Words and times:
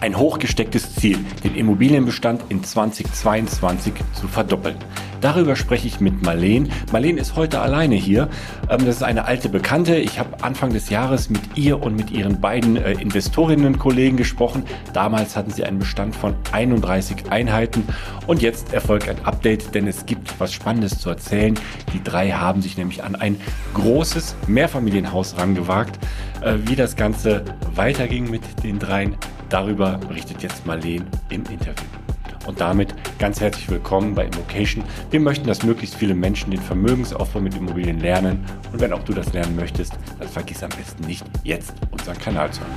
Ein 0.00 0.18
hochgestecktes 0.18 0.94
Ziel, 0.94 1.18
den 1.42 1.54
Immobilienbestand 1.54 2.42
in 2.50 2.62
2022 2.62 3.94
zu 4.12 4.28
verdoppeln. 4.28 4.76
Darüber 5.22 5.56
spreche 5.56 5.86
ich 5.88 6.00
mit 6.00 6.22
Marleen. 6.22 6.70
Marleen 6.92 7.16
ist 7.16 7.36
heute 7.36 7.60
alleine 7.60 7.94
hier. 7.94 8.28
Ähm, 8.68 8.84
das 8.84 8.96
ist 8.96 9.02
eine 9.02 9.24
alte 9.24 9.48
Bekannte. 9.48 9.96
Ich 9.96 10.18
habe 10.18 10.44
Anfang 10.44 10.72
des 10.72 10.90
Jahres 10.90 11.30
mit 11.30 11.40
ihr 11.56 11.82
und 11.82 11.96
mit 11.96 12.10
ihren 12.10 12.40
beiden 12.40 12.76
äh, 12.76 12.92
Investorinnen-Kollegen 12.92 14.18
gesprochen. 14.18 14.64
Damals 14.92 15.34
hatten 15.34 15.50
sie 15.50 15.64
einen 15.64 15.78
Bestand 15.78 16.14
von 16.14 16.34
31 16.52 17.30
Einheiten 17.30 17.84
und 18.26 18.42
jetzt 18.42 18.74
erfolgt 18.74 19.08
ein 19.08 19.24
Update, 19.24 19.74
denn 19.74 19.86
es 19.86 20.04
gibt 20.04 20.38
was 20.38 20.52
Spannendes 20.52 20.98
zu 20.98 21.08
erzählen. 21.08 21.58
Die 21.94 22.04
drei 22.04 22.32
haben 22.32 22.60
sich 22.60 22.76
nämlich 22.76 23.02
an 23.02 23.14
ein 23.14 23.40
großes 23.72 24.36
Mehrfamilienhaus 24.46 25.38
rangewagt. 25.38 25.98
Äh, 26.42 26.58
wie 26.66 26.76
das 26.76 26.96
Ganze 26.96 27.44
weiterging 27.74 28.30
mit 28.30 28.42
den 28.62 28.78
dreien, 28.78 29.16
darüber 29.48 29.98
berichtet 29.98 30.42
jetzt 30.42 30.66
Marleen 30.66 31.04
im 31.30 31.44
Interview. 31.44 31.86
Und 32.46 32.60
damit 32.60 32.94
ganz 33.18 33.40
herzlich 33.40 33.68
willkommen 33.68 34.14
bei 34.14 34.24
Immocation. 34.24 34.84
Wir 35.10 35.18
möchten, 35.18 35.46
dass 35.48 35.64
möglichst 35.64 35.96
viele 35.96 36.14
Menschen 36.14 36.52
den 36.52 36.60
Vermögensaufbau 36.60 37.40
mit 37.40 37.56
Immobilien 37.56 37.98
lernen. 37.98 38.44
Und 38.72 38.80
wenn 38.80 38.92
auch 38.92 39.02
du 39.02 39.12
das 39.12 39.32
lernen 39.32 39.56
möchtest, 39.56 39.94
dann 40.18 40.28
vergiss 40.28 40.62
am 40.62 40.70
besten 40.70 41.04
nicht, 41.06 41.24
jetzt 41.42 41.74
unseren 41.90 42.16
Kanal 42.18 42.52
zu 42.52 42.60
hören. 42.60 42.72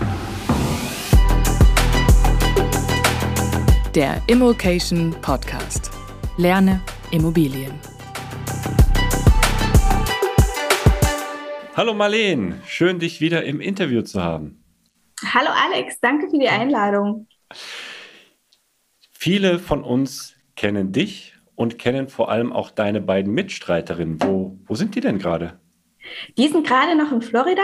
Der 3.94 4.22
Immocation 4.28 5.16
Podcast. 5.22 5.92
Lerne 6.38 6.82
Immobilien. 7.12 7.74
Hallo 11.76 11.94
Marleen, 11.94 12.56
schön 12.66 13.00
dich 13.00 13.22
wieder 13.22 13.44
im 13.46 13.62
Interview 13.62 14.02
zu 14.02 14.22
haben. 14.22 14.59
Hallo 15.26 15.50
Alex, 15.52 16.00
danke 16.00 16.30
für 16.30 16.40
die 16.40 16.48
Einladung. 16.48 17.28
Viele 19.12 19.60
von 19.60 19.84
uns 19.84 20.36
kennen 20.56 20.94
dich 20.94 21.34
und 21.56 21.78
kennen 21.78 22.08
vor 22.08 22.30
allem 22.30 22.54
auch 22.54 22.72
deine 22.72 23.02
beiden 23.02 23.34
Mitstreiterinnen. 23.34 24.22
Wo, 24.22 24.58
wo 24.66 24.76
sind 24.76 24.96
die 24.96 25.02
denn 25.02 25.20
gerade? 25.20 25.60
Die 26.38 26.48
sind 26.48 26.66
gerade 26.66 26.96
noch 26.96 27.12
in 27.12 27.22
Florida. 27.22 27.64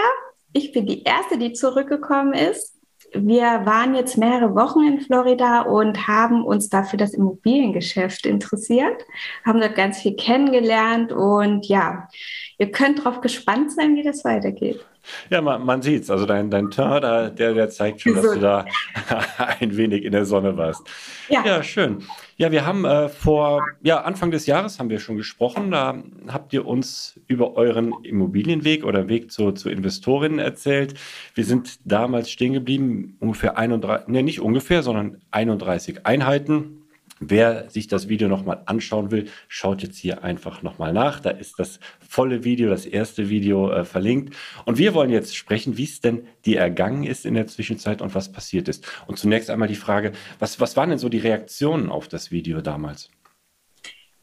Ich 0.52 0.74
bin 0.74 0.86
die 0.86 1.04
Erste, 1.04 1.38
die 1.38 1.54
zurückgekommen 1.54 2.34
ist. 2.34 2.76
Wir 3.14 3.66
waren 3.66 3.96
jetzt 3.96 4.18
mehrere 4.18 4.54
Wochen 4.56 4.84
in 4.84 5.00
Florida 5.00 5.62
und 5.62 6.08
haben 6.08 6.44
uns 6.44 6.68
dafür 6.68 6.98
das 6.98 7.14
Immobiliengeschäft 7.14 8.26
interessiert, 8.26 9.06
haben 9.46 9.62
dort 9.62 9.76
ganz 9.76 10.00
viel 10.02 10.18
kennengelernt 10.18 11.14
und 11.14 11.66
ja, 11.68 12.10
ihr 12.58 12.72
könnt 12.72 13.00
darauf 13.00 13.22
gespannt 13.22 13.72
sein, 13.72 13.96
wie 13.96 14.04
das 14.04 14.24
weitergeht. 14.24 14.86
Ja, 15.30 15.42
man, 15.42 15.66
man 15.66 15.82
sieht 15.82 16.04
es. 16.04 16.10
Also 16.10 16.26
dein, 16.26 16.50
dein 16.50 16.72
Teint, 16.72 17.04
der, 17.04 17.54
der 17.54 17.70
zeigt 17.70 18.02
schon, 18.02 18.16
dass 18.16 18.34
du 18.34 18.40
da 18.40 18.66
ein 19.60 19.78
wenig 19.78 20.04
in 20.04 20.12
der 20.12 20.26
Sonne 20.26 20.58
warst. 20.58 20.88
Ja, 21.30 21.46
ja 21.46 21.64
schön. 21.64 22.04
Ja, 22.38 22.52
wir 22.52 22.66
haben 22.66 22.86
äh, 22.86 23.08
vor 23.08 23.66
ja, 23.82 24.02
Anfang 24.02 24.32
des 24.32 24.46
Jahres 24.46 24.80
haben 24.80 24.90
wir 24.90 25.00
schon 25.00 25.16
gesprochen. 25.16 25.72
Da 25.72 25.96
habt 26.28 26.54
ihr 26.54 26.66
uns 26.66 27.20
über 27.28 27.56
euren 27.56 27.94
Immobilienweg 28.04 28.84
oder 28.84 29.08
Weg 29.08 29.32
zu, 29.32 29.52
zu 29.52 29.70
Investorinnen 29.70 30.40
erzählt. 30.40 30.96
Wir 31.34 31.46
sind 31.46 31.80
damals 31.86 32.30
stehen 32.30 32.54
geblieben, 32.54 33.16
ungefähr 33.20 33.58
31, 33.58 34.08
ne, 34.08 34.24
nicht 34.24 34.42
ungefähr, 34.42 34.84
sondern 34.84 35.22
31 35.31 36.06
Einheiten 36.06 36.85
Wer 37.27 37.69
sich 37.72 37.88
das 37.88 38.07
Video 38.07 38.27
nochmal 38.27 38.62
anschauen 38.68 39.10
will, 39.10 39.30
schaut 39.48 39.81
jetzt 39.81 39.98
hier 39.98 40.24
einfach 40.24 40.62
nochmal 40.62 40.94
nach. 40.94 41.19
Da 41.19 41.31
ist 41.31 41.57
das 41.57 41.80
volle 42.07 42.44
Video, 42.44 42.69
das 42.69 42.86
erste 42.86 43.30
Video 43.30 43.72
äh, 43.72 43.83
verlinkt. 43.83 44.36
Und 44.66 44.77
wir 44.77 44.94
wollen 44.94 45.10
jetzt 45.10 45.36
sprechen, 45.36 45.75
wie 45.77 45.86
es 45.86 46.01
denn 46.01 46.27
dir 46.45 46.60
ergangen 46.60 47.04
ist 47.04 47.25
in 47.25 47.33
der 47.33 47.48
Zwischenzeit 47.48 48.04
und 48.04 48.13
was 48.13 48.31
passiert 48.31 48.68
ist. 48.68 48.86
Und 49.07 49.18
zunächst 49.18 49.50
einmal 49.50 49.68
die 49.68 49.75
Frage, 49.75 50.12
was, 50.38 50.60
was 50.60 50.77
waren 50.77 50.89
denn 50.89 51.00
so 51.00 51.10
die 51.10 51.18
Reaktionen 51.18 51.89
auf 51.89 52.07
das 52.07 52.30
Video 52.30 52.62
damals? 52.62 53.10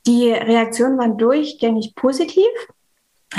Die 0.07 0.31
Reaktionen 0.31 0.97
waren 0.97 1.19
durchgängig 1.19 1.97
positiv. 1.97 2.47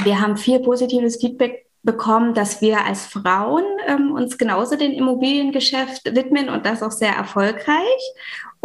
Wir 0.04 0.20
haben 0.20 0.36
viel 0.36 0.60
positives 0.60 1.22
Feedback 1.22 1.68
bekommen, 1.84 2.34
dass 2.34 2.62
wir 2.62 2.84
als 2.86 3.06
Frauen 3.06 3.64
ähm, 3.88 4.12
uns 4.12 4.38
genauso 4.38 4.76
dem 4.76 4.92
Immobiliengeschäft 4.92 6.16
widmen 6.16 6.50
und 6.50 6.66
das 6.66 6.84
auch 6.84 6.92
sehr 6.92 7.14
erfolgreich. 7.14 8.02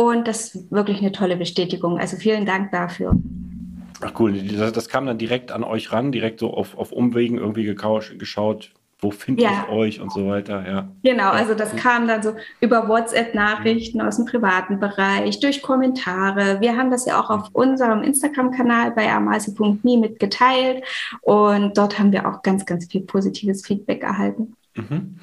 Und 0.00 0.28
das 0.28 0.54
ist 0.54 0.70
wirklich 0.70 1.00
eine 1.00 1.10
tolle 1.10 1.36
Bestätigung. 1.36 1.98
Also 1.98 2.16
vielen 2.16 2.46
Dank 2.46 2.70
dafür. 2.70 3.16
Ach 4.00 4.12
cool, 4.20 4.40
das, 4.42 4.72
das 4.72 4.88
kam 4.88 5.06
dann 5.06 5.18
direkt 5.18 5.50
an 5.50 5.64
euch 5.64 5.90
ran, 5.90 6.12
direkt 6.12 6.38
so 6.38 6.54
auf, 6.54 6.78
auf 6.78 6.92
Umwegen 6.92 7.36
irgendwie 7.36 7.64
geschaut. 7.64 8.70
wo 9.00 9.10
finde 9.10 9.42
ja. 9.42 9.64
ich 9.66 9.72
euch 9.72 10.00
und 10.00 10.12
so 10.12 10.28
weiter, 10.28 10.64
ja. 10.68 10.88
Genau, 11.02 11.30
also 11.30 11.54
das 11.54 11.74
kam 11.74 12.06
dann 12.06 12.22
so 12.22 12.34
über 12.60 12.88
WhatsApp-Nachrichten 12.88 14.00
aus 14.00 14.16
dem 14.16 14.26
privaten 14.26 14.78
Bereich, 14.78 15.40
durch 15.40 15.62
Kommentare. 15.62 16.60
Wir 16.60 16.76
haben 16.76 16.92
das 16.92 17.04
ja 17.04 17.20
auch 17.20 17.30
auf 17.30 17.48
unserem 17.52 18.04
Instagram-Kanal 18.04 18.92
bei 18.92 19.10
amasi.me 19.10 19.98
mitgeteilt 19.98 20.84
und 21.22 21.76
dort 21.76 21.98
haben 21.98 22.12
wir 22.12 22.28
auch 22.28 22.42
ganz, 22.44 22.64
ganz 22.66 22.86
viel 22.86 23.00
positives 23.00 23.66
Feedback 23.66 24.04
erhalten. 24.04 24.54
Mhm. 24.76 25.18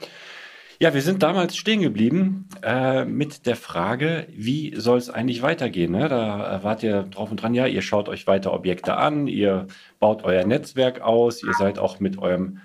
Ja, 0.79 0.93
wir 0.93 1.01
sind 1.01 1.23
damals 1.23 1.55
stehen 1.55 1.81
geblieben 1.81 2.49
äh, 2.61 3.05
mit 3.05 3.45
der 3.45 3.55
Frage, 3.55 4.27
wie 4.29 4.73
soll 4.75 4.97
es 4.97 5.09
eigentlich 5.09 5.41
weitergehen? 5.41 5.93
Ne? 5.93 6.09
Da 6.09 6.59
wart 6.63 6.83
ihr 6.83 7.03
drauf 7.03 7.31
und 7.31 7.41
dran, 7.41 7.53
ja, 7.53 7.65
ihr 7.65 7.81
schaut 7.81 8.09
euch 8.09 8.27
weiter 8.27 8.53
Objekte 8.53 8.97
an, 8.97 9.27
ihr 9.27 9.67
baut 9.99 10.23
euer 10.23 10.45
Netzwerk 10.45 11.01
aus, 11.01 11.43
ihr 11.43 11.53
seid 11.53 11.79
auch 11.79 11.99
mit 11.99 12.17
eurem, 12.17 12.59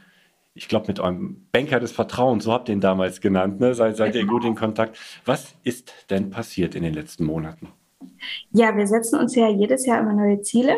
ich 0.55 0.69
glaube, 0.69 0.89
mit 0.89 0.99
eurem 0.99 1.47
Banker 1.53 1.79
des 1.79 1.93
Vertrauens, 1.93 2.45
so 2.45 2.53
habt 2.53 2.69
ihr 2.69 2.75
ihn 2.75 2.81
damals 2.81 3.21
genannt, 3.21 3.61
ne? 3.61 3.75
seid, 3.75 3.97
seid 3.97 4.17
ihr 4.17 4.27
gut 4.27 4.45
in 4.45 4.57
Kontakt. 4.57 4.99
Was 5.25 5.55
ist 5.62 5.93
denn 6.11 6.31
passiert 6.31 6.75
in 6.75 6.83
den 6.83 6.95
letzten 6.95 7.25
Monaten? 7.25 7.69
Ja, 8.51 8.77
wir 8.77 8.89
setzen 8.89 9.21
uns 9.21 9.37
ja 9.37 9.49
jedes 9.49 9.87
Jahr 9.87 10.01
immer 10.01 10.15
neue 10.15 10.41
Ziele. 10.43 10.77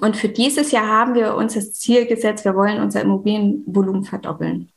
Und 0.00 0.16
für 0.16 0.28
dieses 0.28 0.70
Jahr 0.70 0.86
haben 0.86 1.14
wir 1.14 1.34
uns 1.34 1.54
das 1.54 1.72
Ziel 1.72 2.06
gesetzt, 2.06 2.44
wir 2.44 2.54
wollen 2.54 2.82
unser 2.82 3.00
Immobilienvolumen 3.00 4.04
verdoppeln. 4.04 4.70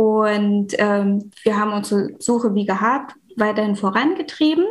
Und 0.00 0.68
ähm, 0.78 1.30
wir 1.42 1.58
haben 1.58 1.74
unsere 1.74 2.14
Suche 2.20 2.54
wie 2.54 2.64
gehabt 2.64 3.16
weiterhin 3.36 3.76
vorangetrieben. 3.76 4.64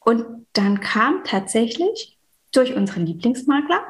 Und 0.00 0.46
dann 0.54 0.80
kam 0.80 1.24
tatsächlich 1.24 2.16
durch 2.50 2.74
unseren 2.74 3.04
Lieblingsmakler 3.04 3.82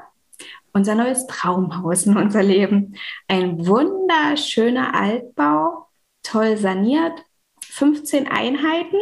unser 0.73 0.97
neues 0.97 1.29
Traumhaus 1.29 2.05
in 2.05 2.17
unser 2.17 2.43
Leben. 2.43 2.97
Ein 3.29 3.65
wunderschöner 3.65 4.93
Altbau, 4.93 5.87
toll 6.25 6.57
saniert, 6.57 7.25
15 7.63 8.27
Einheiten. 8.27 8.99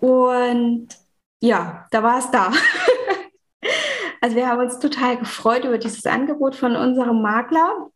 Und 0.00 0.88
ja, 1.40 1.86
da 1.92 2.02
war 2.02 2.18
es 2.18 2.28
da. 2.32 2.50
also 4.20 4.34
wir 4.34 4.48
haben 4.48 4.62
uns 4.62 4.80
total 4.80 5.16
gefreut 5.18 5.64
über 5.64 5.78
dieses 5.78 6.06
Angebot 6.06 6.56
von 6.56 6.74
unserem 6.74 7.22
Makler 7.22 7.91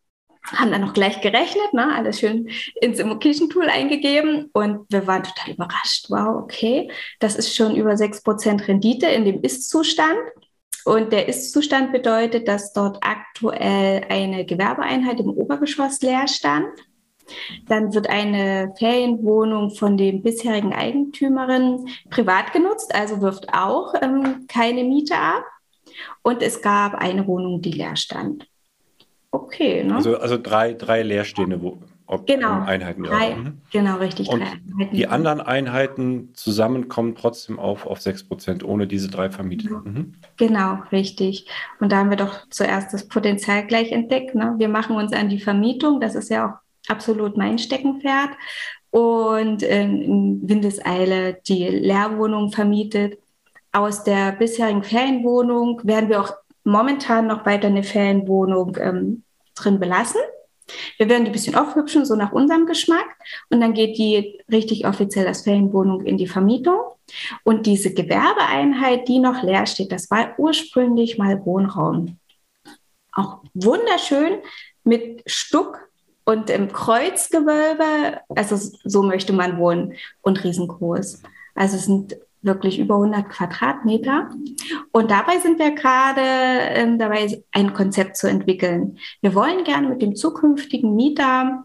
haben 0.53 0.71
dann 0.71 0.81
noch 0.81 0.93
gleich 0.93 1.21
gerechnet, 1.21 1.73
ne? 1.73 1.93
alles 1.93 2.19
schön 2.19 2.49
ins 2.81 2.99
Immocation-Tool 2.99 3.69
eingegeben 3.69 4.49
und 4.53 4.85
wir 4.89 5.05
waren 5.07 5.23
total 5.23 5.53
überrascht. 5.53 6.09
Wow, 6.09 6.43
okay, 6.43 6.89
das 7.19 7.35
ist 7.35 7.55
schon 7.55 7.75
über 7.75 7.91
6% 7.91 8.67
Rendite 8.67 9.07
in 9.07 9.25
dem 9.25 9.41
Ist-Zustand. 9.41 10.17
Und 10.85 11.11
der 11.11 11.27
Ist-Zustand 11.27 11.91
bedeutet, 11.91 12.47
dass 12.47 12.71
dort 12.71 12.99
aktuell 13.01 14.05
eine 14.09 14.45
Gewerbeeinheit 14.45 15.19
im 15.19 15.29
Obergeschoss 15.29 16.01
leer 16.01 16.27
stand. 16.29 16.69
Dann 17.67 17.93
wird 17.93 18.09
eine 18.09 18.73
Ferienwohnung 18.79 19.71
von 19.71 19.97
den 19.97 20.23
bisherigen 20.23 20.73
Eigentümerinnen 20.73 21.89
privat 22.09 22.53
genutzt, 22.53 22.95
also 22.95 23.19
wirft 23.19 23.53
auch 23.53 23.93
ähm, 24.01 24.45
keine 24.47 24.85
Miete 24.85 25.17
ab. 25.17 25.43
Und 26.21 26.41
es 26.41 26.61
gab 26.61 26.95
eine 26.95 27.27
Wohnung, 27.27 27.61
die 27.61 27.71
leer 27.71 27.97
stand 27.97 28.47
okay. 29.31 29.83
Ne? 29.83 29.95
Also, 29.95 30.17
also 30.17 30.37
drei, 30.37 30.73
drei 30.73 31.03
leerstehende 31.03 31.59
ob, 32.09 32.25
genau, 32.25 32.61
Einheiten. 32.61 33.03
Drei, 33.03 33.35
mhm. 33.35 33.57
Genau, 33.69 33.97
richtig. 33.97 34.29
Und 34.29 34.41
Einheiten. 34.41 34.89
Die 34.93 35.07
anderen 35.07 35.41
Einheiten 35.41 36.29
zusammen 36.33 36.87
kommen 36.87 37.15
trotzdem 37.15 37.59
auf, 37.59 37.85
auf 37.85 37.99
6% 37.99 38.63
ohne 38.63 38.87
diese 38.87 39.09
drei 39.09 39.29
Vermietungen. 39.29 39.83
Mhm. 39.83 40.13
Genau, 40.37 40.79
richtig. 40.93 41.47
Und 41.81 41.91
da 41.91 41.97
haben 41.97 42.09
wir 42.09 42.15
doch 42.15 42.47
zuerst 42.49 42.93
das 42.93 43.09
Potenzial 43.09 43.67
gleich 43.67 43.91
entdeckt. 43.91 44.35
Ne? 44.35 44.55
Wir 44.57 44.69
machen 44.69 44.95
uns 44.95 45.11
an 45.11 45.27
die 45.27 45.39
Vermietung, 45.39 45.99
das 45.99 46.15
ist 46.15 46.29
ja 46.29 46.47
auch 46.47 46.89
absolut 46.89 47.35
mein 47.35 47.59
Steckenpferd. 47.59 48.29
Und 48.89 49.61
in 49.63 50.47
Windeseile 50.47 51.41
die 51.45 51.67
Leerwohnung 51.67 52.53
vermietet. 52.53 53.19
Aus 53.73 54.05
der 54.05 54.31
bisherigen 54.31 54.81
Ferienwohnung 54.81 55.81
werden 55.83 56.07
wir 56.07 56.21
auch 56.21 56.33
momentan 56.67 57.27
noch 57.27 57.45
weiter 57.45 57.67
eine 57.67 57.83
Ferienwohnung 57.83 58.77
ähm, 58.79 59.23
drin 59.55 59.79
belassen. 59.79 60.21
Wir 60.97 61.07
werden 61.07 61.23
die 61.23 61.29
ein 61.29 61.33
bisschen 61.33 61.55
aufhübschen, 61.55 62.05
so 62.05 62.15
nach 62.15 62.33
unserem 62.33 62.65
Geschmack. 62.65 63.07
Und 63.49 63.61
dann 63.61 63.73
geht 63.73 63.97
die 63.97 64.41
richtig 64.51 64.85
offiziell 64.85 65.27
als 65.27 65.43
Ferienwohnung 65.43 66.05
in 66.05 66.17
die 66.17 66.27
Vermietung. 66.27 66.79
Und 67.43 67.65
diese 67.65 67.93
Gewerbeeinheit, 67.93 69.07
die 69.07 69.19
noch 69.19 69.43
leer 69.43 69.65
steht, 69.65 69.91
das 69.91 70.11
war 70.11 70.37
ursprünglich 70.37 71.17
mal 71.17 71.45
Wohnraum. 71.45 72.19
Auch 73.13 73.41
wunderschön 73.53 74.39
mit 74.83 75.23
Stuck 75.25 75.89
und 76.25 76.49
im 76.49 76.71
Kreuzgewölbe. 76.71 78.19
Also 78.27 78.57
so 78.83 79.03
möchte 79.03 79.31
man 79.31 79.57
wohnen 79.57 79.93
und 80.21 80.43
riesengroß. 80.43 81.23
Also 81.55 81.77
es 81.77 81.85
sind 81.85 82.17
wirklich 82.41 82.79
über 82.79 82.95
100 82.95 83.29
Quadratmeter. 83.29 84.29
Und 84.91 85.11
dabei 85.11 85.39
sind 85.39 85.59
wir 85.59 85.71
gerade 85.71 86.21
ähm, 86.21 86.97
dabei, 86.99 87.43
ein 87.51 87.73
Konzept 87.73 88.17
zu 88.17 88.27
entwickeln. 88.27 88.97
Wir 89.21 89.33
wollen 89.35 89.63
gerne 89.63 89.89
mit 89.89 90.01
dem 90.01 90.15
zukünftigen 90.15 90.95
Mieter 90.95 91.63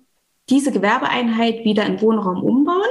diese 0.49 0.73
Gewerbeeinheit 0.73 1.65
wieder 1.65 1.87
in 1.87 2.01
Wohnraum 2.01 2.43
umbauen 2.43 2.91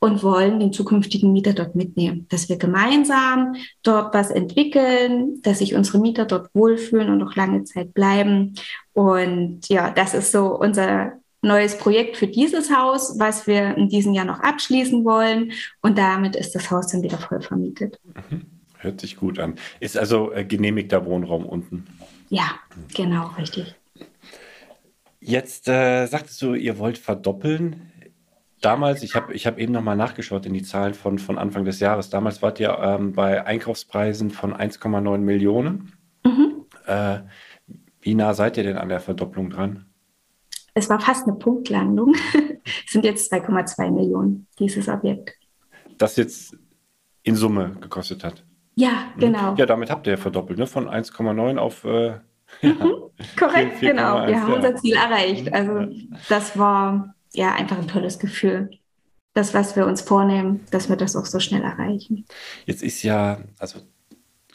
und 0.00 0.22
wollen 0.22 0.58
den 0.58 0.72
zukünftigen 0.72 1.32
Mieter 1.32 1.52
dort 1.52 1.74
mitnehmen, 1.74 2.26
dass 2.30 2.48
wir 2.48 2.56
gemeinsam 2.56 3.54
dort 3.82 4.12
was 4.14 4.30
entwickeln, 4.30 5.40
dass 5.42 5.58
sich 5.58 5.74
unsere 5.74 5.98
Mieter 5.98 6.24
dort 6.24 6.52
wohlfühlen 6.54 7.10
und 7.10 7.18
noch 7.18 7.36
lange 7.36 7.64
Zeit 7.64 7.94
bleiben. 7.94 8.54
Und 8.92 9.68
ja, 9.68 9.90
das 9.90 10.14
ist 10.14 10.32
so 10.32 10.58
unser 10.58 11.12
neues 11.42 11.76
Projekt 11.76 12.16
für 12.16 12.28
dieses 12.28 12.74
Haus, 12.74 13.18
was 13.18 13.46
wir 13.46 13.76
in 13.76 13.88
diesem 13.88 14.14
Jahr 14.14 14.24
noch 14.24 14.40
abschließen 14.40 15.04
wollen. 15.04 15.52
Und 15.82 15.98
damit 15.98 16.36
ist 16.36 16.54
das 16.54 16.70
Haus 16.70 16.86
dann 16.88 17.02
wieder 17.02 17.18
voll 17.18 17.42
vermietet. 17.42 18.00
Mhm. 18.30 18.46
Hört 18.78 19.00
sich 19.00 19.16
gut 19.16 19.38
an. 19.38 19.56
Ist 19.78 19.96
also 19.96 20.32
äh, 20.32 20.44
genehmigter 20.44 21.04
Wohnraum 21.04 21.46
unten. 21.46 21.86
Ja, 22.30 22.52
genau, 22.94 23.28
richtig. 23.38 23.74
Jetzt 25.20 25.68
äh, 25.68 26.06
sagtest 26.06 26.42
du, 26.42 26.54
ihr 26.54 26.78
wollt 26.78 26.98
verdoppeln. 26.98 27.92
Damals, 28.60 29.02
ich 29.02 29.14
habe 29.14 29.34
ich 29.34 29.46
hab 29.46 29.58
eben 29.58 29.72
nochmal 29.72 29.96
nachgeschaut 29.96 30.46
in 30.46 30.54
die 30.54 30.62
Zahlen 30.62 30.94
von, 30.94 31.18
von 31.18 31.38
Anfang 31.38 31.64
des 31.64 31.78
Jahres. 31.78 32.10
Damals 32.10 32.42
wart 32.42 32.58
ihr 32.58 32.76
ähm, 32.80 33.12
bei 33.12 33.44
Einkaufspreisen 33.44 34.30
von 34.30 34.52
1,9 34.52 35.18
Millionen. 35.18 35.92
Mhm. 36.24 36.64
Äh, 36.86 37.20
wie 38.00 38.14
nah 38.14 38.34
seid 38.34 38.56
ihr 38.56 38.64
denn 38.64 38.78
an 38.78 38.88
der 38.88 39.00
Verdopplung 39.00 39.50
dran? 39.50 39.91
Es 40.74 40.88
war 40.88 41.00
fast 41.00 41.26
eine 41.26 41.36
Punktlandung. 41.36 42.14
es 42.64 42.92
sind 42.92 43.04
jetzt 43.04 43.32
2,2 43.32 43.90
Millionen, 43.90 44.46
dieses 44.58 44.88
Objekt. 44.88 45.36
Das 45.98 46.16
jetzt 46.16 46.56
in 47.22 47.36
Summe 47.36 47.76
gekostet 47.80 48.24
hat. 48.24 48.44
Ja, 48.74 49.12
mhm. 49.14 49.20
genau. 49.20 49.54
Ja, 49.56 49.66
damit 49.66 49.90
habt 49.90 50.06
ihr 50.06 50.14
ja 50.14 50.16
verdoppelt, 50.16 50.58
ne? 50.58 50.66
Von 50.66 50.88
1,9 50.88 51.58
auf. 51.58 51.84
Äh, 51.84 52.06
ja, 52.60 52.72
mhm, 52.72 53.10
korrekt, 53.38 53.78
4, 53.78 53.78
4, 53.78 53.90
genau. 53.90 54.16
1, 54.16 54.30
wir 54.30 54.42
haben 54.42 54.50
ja. 54.50 54.56
unser 54.56 54.76
Ziel 54.76 54.94
erreicht. 54.94 55.46
Mhm. 55.46 55.54
Also, 55.54 55.94
das 56.28 56.58
war 56.58 57.14
ja 57.32 57.54
einfach 57.54 57.78
ein 57.78 57.88
tolles 57.88 58.18
Gefühl. 58.18 58.70
Das, 59.34 59.54
was 59.54 59.76
wir 59.76 59.86
uns 59.86 60.02
vornehmen, 60.02 60.66
dass 60.70 60.90
wir 60.90 60.96
das 60.96 61.16
auch 61.16 61.24
so 61.24 61.40
schnell 61.40 61.62
erreichen. 61.62 62.26
Jetzt 62.66 62.82
ist 62.82 63.02
ja, 63.02 63.38
also 63.58 63.80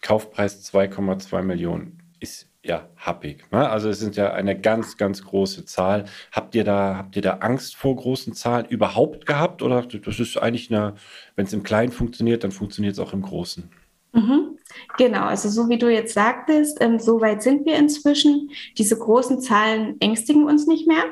Kaufpreis 0.01 0.71
2,2 0.71 1.41
Millionen. 1.41 2.03
Ist 2.19 2.47
ja 2.67 2.87
happig. 2.97 3.43
Ne? 3.51 3.69
Also 3.69 3.89
es 3.89 3.99
sind 3.99 4.15
ja 4.15 4.33
eine 4.33 4.59
ganz, 4.59 4.97
ganz 4.97 5.23
große 5.23 5.65
Zahl. 5.65 6.05
Habt 6.31 6.55
ihr 6.55 6.63
da, 6.63 6.97
habt 6.97 7.15
ihr 7.15 7.21
da 7.21 7.37
Angst 7.37 7.75
vor 7.75 7.95
großen 7.95 8.33
Zahlen 8.33 8.65
überhaupt 8.65 9.25
gehabt? 9.25 9.61
Oder 9.61 9.81
das 9.83 10.19
ist 10.19 10.37
eigentlich 10.37 10.71
eine, 10.71 10.95
wenn 11.35 11.45
es 11.45 11.53
im 11.53 11.63
Kleinen 11.63 11.91
funktioniert, 11.91 12.43
dann 12.43 12.51
funktioniert 12.51 12.93
es 12.93 12.99
auch 12.99 13.13
im 13.13 13.21
Großen? 13.21 13.69
Mhm. 14.13 14.57
Genau, 14.97 15.23
also 15.23 15.49
so 15.49 15.69
wie 15.69 15.77
du 15.77 15.91
jetzt 15.91 16.13
sagtest, 16.13 16.77
ähm, 16.81 16.99
so 16.99 17.21
weit 17.21 17.41
sind 17.41 17.65
wir 17.65 17.77
inzwischen. 17.77 18.51
Diese 18.77 18.97
großen 18.97 19.39
Zahlen 19.41 19.95
ängstigen 19.99 20.45
uns 20.45 20.67
nicht 20.67 20.87
mehr. 20.87 21.03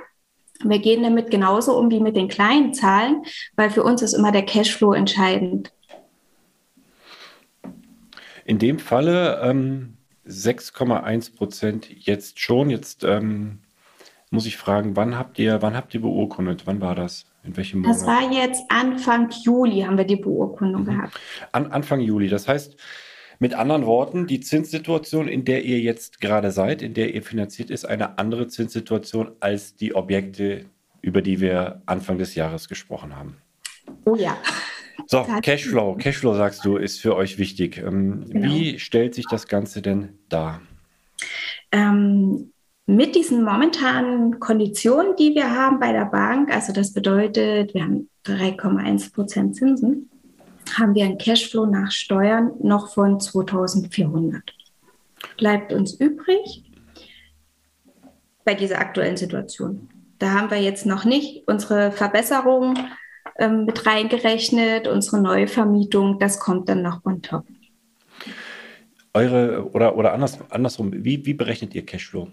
Wir 0.63 0.79
gehen 0.79 1.03
damit 1.03 1.31
genauso 1.31 1.77
um 1.77 1.91
wie 1.91 1.99
mit 1.99 2.15
den 2.15 2.27
kleinen 2.27 2.73
Zahlen, 2.73 3.23
weil 3.55 3.69
für 3.69 3.83
uns 3.83 4.01
ist 4.01 4.13
immer 4.13 4.31
der 4.31 4.45
Cashflow 4.45 4.93
entscheidend. 4.93 5.71
In 8.45 8.59
dem 8.59 8.79
Falle 8.79 9.41
ähm, 9.43 9.94
6,1 10.27 11.35
Prozent 11.35 11.89
jetzt 11.89 12.39
schon. 12.39 12.69
Jetzt 12.69 13.03
ähm, 13.03 13.59
muss 14.29 14.45
ich 14.45 14.57
fragen, 14.57 14.95
wann 14.95 15.17
habt 15.17 15.39
ihr, 15.39 15.61
wann 15.61 15.75
habt 15.75 15.93
ihr 15.93 16.01
beurkundet? 16.01 16.63
Wann 16.65 16.81
war 16.81 16.95
das? 16.95 17.25
In 17.43 17.55
welchem 17.57 17.81
Monat? 17.81 17.95
Das 17.95 18.05
war 18.05 18.31
jetzt 18.31 18.63
Anfang 18.69 19.29
Juli 19.43 19.81
haben 19.81 19.97
wir 19.97 20.05
die 20.05 20.15
Beurkundung 20.15 20.81
mhm. 20.81 20.85
gehabt. 20.85 21.19
An, 21.51 21.71
Anfang 21.71 21.99
Juli. 21.99 22.27
Das 22.27 22.47
heißt, 22.47 22.75
mit 23.39 23.53
anderen 23.53 23.85
Worten, 23.85 24.27
die 24.27 24.39
Zinssituation, 24.39 25.27
in 25.27 25.45
der 25.45 25.63
ihr 25.63 25.79
jetzt 25.79 26.21
gerade 26.21 26.51
seid, 26.51 26.81
in 26.81 26.93
der 26.93 27.13
ihr 27.13 27.21
finanziert, 27.21 27.69
ist 27.69 27.85
eine 27.85 28.17
andere 28.17 28.47
Zinssituation 28.47 29.31
als 29.39 29.75
die 29.75 29.93
Objekte, 29.93 30.65
über 31.01 31.21
die 31.21 31.39
wir 31.41 31.81
Anfang 31.85 32.17
des 32.17 32.35
Jahres 32.35 32.67
gesprochen 32.67 33.15
haben. 33.15 33.37
Oh 34.05 34.15
ja. 34.15 34.37
So, 35.07 35.23
Cashflow. 35.41 35.95
Cashflow, 35.97 36.35
sagst 36.35 36.65
du, 36.65 36.77
ist 36.77 36.99
für 36.99 37.15
euch 37.15 37.37
wichtig. 37.37 37.77
Ähm, 37.77 38.25
genau. 38.29 38.47
Wie 38.47 38.79
stellt 38.79 39.15
sich 39.15 39.25
das 39.29 39.47
Ganze 39.47 39.81
denn 39.81 40.17
dar? 40.29 40.61
Ähm, 41.71 42.51
mit 42.85 43.15
diesen 43.15 43.43
momentanen 43.43 44.39
Konditionen, 44.39 45.15
die 45.15 45.33
wir 45.33 45.49
haben 45.49 45.79
bei 45.79 45.91
der 45.91 46.05
Bank, 46.05 46.53
also 46.53 46.71
das 46.71 46.93
bedeutet, 46.93 47.73
wir 47.73 47.83
haben 47.83 48.09
3,1 48.25 49.13
Prozent 49.13 49.55
Zinsen, 49.55 50.09
haben 50.77 50.95
wir 50.95 51.05
einen 51.05 51.17
Cashflow 51.17 51.65
nach 51.65 51.91
Steuern 51.91 52.51
noch 52.61 52.93
von 52.93 53.19
2400. 53.19 54.43
Bleibt 55.37 55.73
uns 55.73 55.93
übrig 55.93 56.63
bei 58.43 58.53
dieser 58.53 58.79
aktuellen 58.79 59.17
Situation. 59.17 59.89
Da 60.19 60.31
haben 60.31 60.49
wir 60.49 60.61
jetzt 60.61 60.85
noch 60.85 61.03
nicht 61.05 61.47
unsere 61.47 61.91
Verbesserung 61.91 62.75
ähm, 63.37 63.65
mit 63.65 63.85
reingerechnet, 63.85 64.87
unsere 64.87 65.21
Neuvermietung, 65.21 66.19
das 66.19 66.39
kommt 66.39 66.69
dann 66.69 66.81
noch 66.81 67.05
on 67.05 67.21
top. 67.21 67.45
Eure, 69.13 69.69
oder, 69.71 69.95
oder 69.95 70.13
anders, 70.13 70.39
andersrum, 70.49 70.91
wie, 70.93 71.25
wie 71.25 71.33
berechnet 71.33 71.73
ihr 71.73 71.85
Cashflow? 71.85 72.27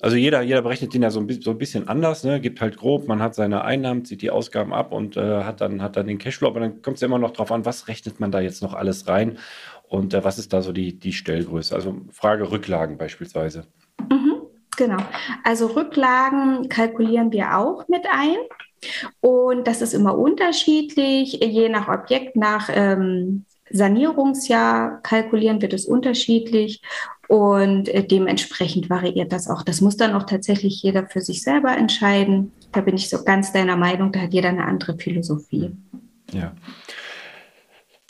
Also 0.00 0.16
jeder, 0.16 0.42
jeder 0.42 0.60
berechnet 0.60 0.92
den 0.92 1.02
ja 1.02 1.10
so 1.10 1.20
ein, 1.20 1.40
so 1.40 1.50
ein 1.50 1.58
bisschen 1.58 1.88
anders, 1.88 2.24
ne? 2.24 2.40
gibt 2.40 2.60
halt 2.60 2.76
grob, 2.76 3.06
man 3.06 3.22
hat 3.22 3.34
seine 3.34 3.62
Einnahmen, 3.62 4.04
zieht 4.04 4.22
die 4.22 4.30
Ausgaben 4.30 4.74
ab 4.74 4.92
und 4.92 5.16
äh, 5.16 5.44
hat, 5.44 5.60
dann, 5.60 5.80
hat 5.80 5.96
dann 5.96 6.06
den 6.06 6.18
Cashflow, 6.18 6.48
aber 6.48 6.60
dann 6.60 6.82
kommt 6.82 6.96
es 6.96 7.00
ja 7.00 7.06
immer 7.06 7.18
noch 7.18 7.30
drauf 7.30 7.52
an, 7.52 7.64
was 7.64 7.88
rechnet 7.88 8.20
man 8.20 8.32
da 8.32 8.40
jetzt 8.40 8.60
noch 8.60 8.74
alles 8.74 9.06
rein 9.06 9.38
und 9.88 10.12
äh, 10.12 10.24
was 10.24 10.38
ist 10.38 10.52
da 10.52 10.62
so 10.62 10.72
die, 10.72 10.98
die 10.98 11.12
Stellgröße? 11.12 11.74
Also 11.74 12.02
Frage 12.10 12.50
Rücklagen 12.50 12.98
beispielsweise. 12.98 13.66
Mhm, 14.10 14.42
genau. 14.76 14.98
Also 15.44 15.68
Rücklagen 15.68 16.68
kalkulieren 16.68 17.32
wir 17.32 17.56
auch 17.56 17.86
mit 17.88 18.04
ein. 18.12 18.36
Und 19.20 19.66
das 19.66 19.82
ist 19.82 19.94
immer 19.94 20.16
unterschiedlich, 20.16 21.34
je 21.34 21.68
nach 21.68 21.88
Objekt, 21.88 22.36
nach 22.36 22.68
ähm, 22.72 23.44
Sanierungsjahr 23.70 25.00
kalkulieren 25.02 25.60
wir 25.60 25.68
das 25.68 25.86
unterschiedlich 25.86 26.82
und 27.28 27.88
äh, 27.88 28.06
dementsprechend 28.06 28.90
variiert 28.90 29.32
das 29.32 29.48
auch. 29.48 29.62
Das 29.62 29.80
muss 29.80 29.96
dann 29.96 30.14
auch 30.14 30.24
tatsächlich 30.24 30.82
jeder 30.82 31.06
für 31.06 31.20
sich 31.20 31.42
selber 31.42 31.76
entscheiden. 31.76 32.52
Da 32.72 32.80
bin 32.80 32.96
ich 32.96 33.08
so 33.08 33.24
ganz 33.24 33.52
deiner 33.52 33.76
Meinung, 33.76 34.12
da 34.12 34.20
hat 34.20 34.32
jeder 34.32 34.50
eine 34.50 34.64
andere 34.64 34.96
Philosophie. 34.96 35.72
Ja. 36.32 36.52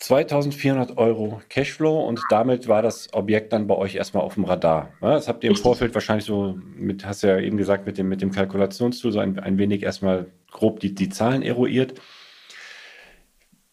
2400 0.04 0.99
Euro 0.99 1.40
Cashflow 1.49 2.06
und 2.06 2.20
damit 2.28 2.68
war 2.68 2.82
das 2.82 3.08
Objekt 3.14 3.54
dann 3.54 3.66
bei 3.66 3.75
euch 3.75 3.94
erstmal 3.94 4.23
auf 4.23 4.34
dem 4.34 4.44
Radar. 4.44 4.92
Das 5.00 5.28
habt 5.28 5.42
ihr 5.44 5.50
im 5.50 5.56
Vorfeld 5.56 5.94
wahrscheinlich 5.94 6.26
so 6.26 6.58
mit, 6.76 7.06
hast 7.06 7.23
du 7.23 7.28
ja 7.28 7.38
eben 7.38 7.56
gesagt, 7.56 7.87
mit 7.87 7.96
dem, 7.96 8.11
mit 8.11 8.20
dem 8.20 8.30
Kalkulationstool 8.30 9.12
so 9.12 9.18
ein, 9.18 9.38
ein 9.38 9.56
wenig 9.56 9.82
erstmal 9.82 10.26
grob 10.50 10.80
die, 10.80 10.94
die 10.94 11.08
Zahlen 11.08 11.40
eruiert. 11.40 11.94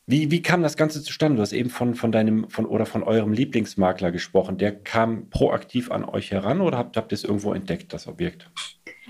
Wie, 0.08 0.32
wie 0.32 0.42
kam 0.42 0.62
das 0.62 0.78
Ganze 0.78 1.04
zustande? 1.04 1.36
Du 1.36 1.42
hast 1.42 1.52
eben 1.52 1.70
von, 1.70 1.96
von 1.96 2.14
deinem 2.14 2.50
von, 2.50 2.66
oder 2.66 2.86
von 2.86 3.04
eurem 3.04 3.34
Lieblingsmakler 3.34 4.14
gesprochen. 4.14 4.58
Der 4.58 4.74
kam 4.74 5.30
proaktiv 5.30 5.92
an 5.92 6.06
euch 6.06 6.32
heran 6.32 6.62
oder 6.62 6.78
habt, 6.78 6.96
habt 6.96 7.12
ihr 7.12 7.16
es 7.16 7.26
irgendwo 7.26 7.54
entdeckt, 7.54 7.92
das 7.92 8.08
Objekt? 8.08 8.50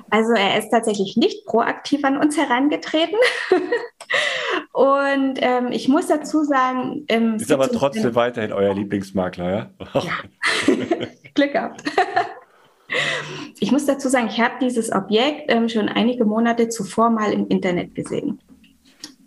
Also 0.09 0.33
er 0.33 0.57
ist 0.57 0.69
tatsächlich 0.69 1.17
nicht 1.17 1.45
proaktiv 1.45 2.03
an 2.03 2.17
uns 2.17 2.37
herangetreten. 2.37 3.17
Und 4.73 5.39
ähm, 5.41 5.67
ich 5.71 5.87
muss 5.87 6.07
dazu 6.07 6.43
sagen, 6.43 7.05
ähm, 7.07 7.35
ist 7.35 7.51
aber 7.51 7.69
trotzdem 7.69 8.15
weiterhin 8.15 8.53
euer 8.53 8.73
Lieblingsmakler, 8.73 9.49
ja? 9.49 9.69
ja. 9.93 10.75
Glück 11.33 11.53
gehabt. 11.53 11.83
ich 13.59 13.71
muss 13.71 13.85
dazu 13.85 14.09
sagen, 14.09 14.27
ich 14.27 14.39
habe 14.39 14.55
dieses 14.61 14.91
Objekt 14.91 15.45
ähm, 15.47 15.69
schon 15.69 15.89
einige 15.89 16.25
Monate 16.25 16.69
zuvor 16.69 17.09
mal 17.09 17.31
im 17.31 17.47
Internet 17.47 17.95
gesehen. 17.95 18.39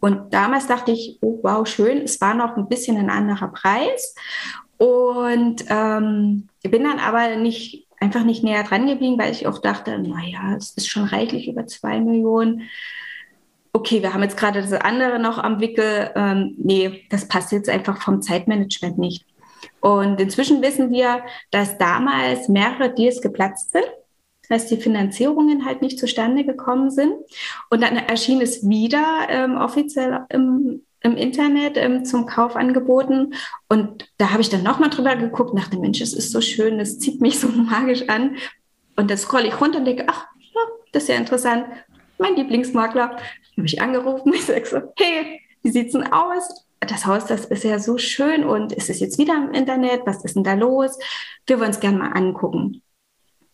Und 0.00 0.35
damals 0.35 0.66
dachte 0.66 0.92
ich, 0.92 1.18
oh, 1.23 1.38
wow, 1.42 1.66
schön, 1.66 2.02
es 2.02 2.21
war 2.21 2.35
noch 2.35 2.56
ein 2.59 2.68
bisschen 2.68 2.99
ein 2.99 3.09
anderer 3.09 3.49
Preis. 3.49 4.14
Und 4.76 5.64
ähm, 5.68 6.49
bin 6.62 6.85
dann 6.85 6.99
aber 6.99 7.37
nicht, 7.37 7.83
einfach 8.04 8.25
nicht 8.25 8.44
näher 8.44 8.62
dran 8.64 8.87
geblieben, 8.87 9.18
weil 9.18 9.32
ich 9.32 9.46
auch 9.46 9.58
dachte, 9.58 9.99
naja, 9.99 10.54
es 10.56 10.70
ist 10.73 10.88
schon 10.88 11.04
reichlich 11.04 11.49
über 11.49 11.66
zwei 11.66 12.00
Millionen. 12.00 12.68
Okay, 13.73 14.02
wir 14.02 14.12
haben 14.12 14.23
jetzt 14.23 14.37
gerade 14.37 14.61
das 14.61 14.73
andere 14.73 15.18
noch 15.18 15.38
am 15.38 15.58
Wickel. 15.61 16.11
Ähm, 16.14 16.54
nee, 16.58 17.06
das 17.11 17.26
passt 17.26 17.50
jetzt 17.50 17.70
einfach 17.70 18.00
vom 18.02 18.20
Zeitmanagement 18.20 18.99
nicht. 18.99 19.26
Und 19.80 20.20
inzwischen 20.20 20.62
wissen 20.62 20.90
wir, 20.90 21.25
dass 21.50 21.78
damals 21.78 22.49
mehrere 22.49 22.94
Deals 22.94 23.23
geplatzt 23.23 23.73
sind 23.73 23.87
dass 24.49 24.66
die 24.66 24.76
Finanzierungen 24.76 25.64
halt 25.64 25.82
nicht 25.82 25.99
zustande 25.99 26.44
gekommen 26.44 26.90
sind. 26.90 27.14
Und 27.70 27.82
dann 27.82 27.96
erschien 27.96 28.40
es 28.40 28.68
wieder 28.68 29.26
ähm, 29.28 29.56
offiziell 29.56 30.26
im, 30.28 30.83
im 31.04 31.16
Internet 31.16 31.76
ähm, 31.76 32.04
zum 32.04 32.26
Kauf 32.26 32.56
angeboten. 32.56 33.34
Und 33.68 34.11
da 34.16 34.30
habe 34.30 34.40
ich 34.40 34.49
dann 34.49 34.62
nochmal 34.62 34.90
drüber 34.90 35.14
geguckt, 35.14 35.56
dachte, 35.56 35.78
Mensch, 35.78 36.00
es 36.00 36.14
ist 36.14 36.32
so 36.32 36.40
schön, 36.40 36.80
es 36.80 36.99
zieht 36.99 37.20
mich 37.20 37.38
so 37.38 37.49
magisch 37.49 38.08
an. 38.08 38.37
Und 38.96 39.11
dann 39.11 39.18
scrolle 39.18 39.49
ich 39.49 39.61
runter 39.61 39.78
und 39.78 39.84
denke, 39.84 40.06
ach, 40.08 40.26
ja, 40.38 40.61
das 40.92 41.04
ist 41.04 41.08
ja 41.11 41.16
interessant. 41.16 41.66
Mein 42.18 42.37
Lieblingsmakler, 42.37 43.16
habe 43.56 43.66
ich 43.66 43.80
angerufen. 43.80 44.32
Ich 44.34 44.46
sage 44.46 44.66
so, 44.66 44.80
hey, 44.96 45.40
wie 45.62 45.70
sieht's 45.70 45.92
denn 45.92 46.11
aus? 46.12 46.66
Das 46.80 47.06
Haus, 47.06 47.26
das 47.26 47.46
ist 47.46 47.64
ja 47.64 47.78
so 47.78 47.96
schön 47.96 48.44
und 48.44 48.73
ist 48.73 48.90
es 48.90 49.00
jetzt 49.00 49.18
wieder 49.18 49.34
im 49.37 49.52
Internet? 49.52 50.02
Was 50.04 50.25
ist 50.25 50.37
denn 50.37 50.44
da 50.44 50.54
los? 50.54 50.99
Wir 51.46 51.58
wollen 51.58 51.70
es 51.70 51.80
gerne 51.80 51.99
mal 51.99 52.12
angucken. 52.12 52.82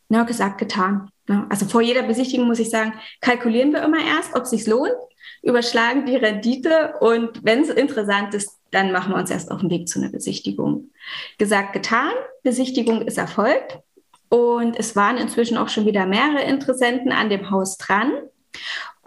Ja, 0.08 0.24
gesagt, 0.24 0.58
getan. 0.58 1.10
Ja, 1.28 1.46
also 1.48 1.66
vor 1.66 1.80
jeder 1.80 2.02
Besichtigung 2.02 2.46
muss 2.46 2.58
ich 2.58 2.70
sagen, 2.70 2.94
kalkulieren 3.20 3.72
wir 3.72 3.84
immer 3.84 4.04
erst, 4.04 4.34
ob 4.34 4.42
es 4.42 4.50
sich 4.50 4.66
lohnt, 4.66 4.92
überschlagen 5.42 6.06
die 6.06 6.16
Rendite 6.16 6.94
und 7.00 7.44
wenn 7.44 7.62
es 7.62 7.70
interessant 7.70 8.34
ist, 8.34 8.58
dann 8.70 8.92
machen 8.92 9.12
wir 9.12 9.18
uns 9.18 9.30
erst 9.30 9.50
auf 9.50 9.60
den 9.60 9.70
Weg 9.70 9.88
zu 9.88 9.98
einer 9.98 10.10
Besichtigung. 10.10 10.90
Gesagt, 11.38 11.72
getan, 11.72 12.12
Besichtigung 12.42 13.02
ist 13.02 13.18
erfolgt 13.18 13.78
und 14.28 14.78
es 14.78 14.94
waren 14.94 15.16
inzwischen 15.16 15.56
auch 15.56 15.68
schon 15.68 15.86
wieder 15.86 16.06
mehrere 16.06 16.42
Interessenten 16.42 17.10
an 17.10 17.30
dem 17.30 17.50
Haus 17.50 17.78
dran. 17.78 18.12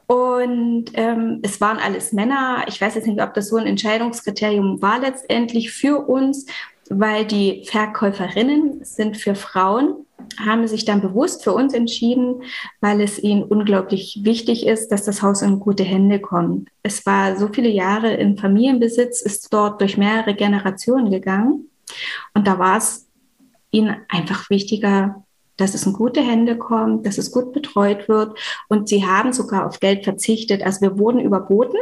Und 0.05 0.91
ähm, 0.95 1.39
es 1.43 1.61
waren 1.61 1.77
alles 1.77 2.11
Männer. 2.11 2.65
Ich 2.67 2.81
weiß 2.81 2.95
jetzt 2.95 3.07
nicht, 3.07 3.21
ob 3.21 3.33
das 3.33 3.47
so 3.47 3.55
ein 3.55 3.65
Entscheidungskriterium 3.65 4.81
war 4.81 4.99
letztendlich 4.99 5.71
für 5.71 5.97
uns, 6.07 6.45
weil 6.89 7.25
die 7.25 7.63
Verkäuferinnen 7.65 8.83
sind 8.83 9.15
für 9.15 9.33
Frauen 9.33 10.05
haben 10.37 10.67
sich 10.67 10.85
dann 10.85 11.01
bewusst 11.01 11.43
für 11.43 11.53
uns 11.53 11.73
entschieden, 11.73 12.43
weil 12.81 13.01
es 13.01 13.21
ihnen 13.21 13.43
unglaublich 13.43 14.19
wichtig 14.23 14.65
ist, 14.65 14.89
dass 14.91 15.03
das 15.03 15.21
Haus 15.21 15.41
in 15.41 15.59
gute 15.59 15.83
Hände 15.83 16.19
kommt. 16.19 16.69
Es 16.81 17.05
war 17.05 17.37
so 17.37 17.49
viele 17.51 17.69
Jahre 17.69 18.13
im 18.13 18.37
Familienbesitz, 18.37 19.21
ist 19.21 19.53
dort 19.53 19.81
durch 19.81 19.97
mehrere 19.97 20.33
Generationen 20.33 21.11
gegangen. 21.11 21.69
Und 22.33 22.47
da 22.47 22.59
war 22.59 22.77
es 22.77 23.07
ihnen 23.71 23.97
einfach 24.09 24.49
wichtiger, 24.49 25.23
dass 25.57 25.75
es 25.75 25.85
in 25.85 25.93
gute 25.93 26.21
Hände 26.21 26.57
kommt, 26.57 27.05
dass 27.05 27.17
es 27.17 27.31
gut 27.31 27.53
betreut 27.53 28.07
wird. 28.09 28.37
Und 28.69 28.89
sie 28.89 29.05
haben 29.05 29.33
sogar 29.33 29.67
auf 29.67 29.79
Geld 29.79 30.03
verzichtet. 30.03 30.63
Also 30.63 30.81
wir 30.81 30.97
wurden 30.97 31.19
überboten 31.19 31.77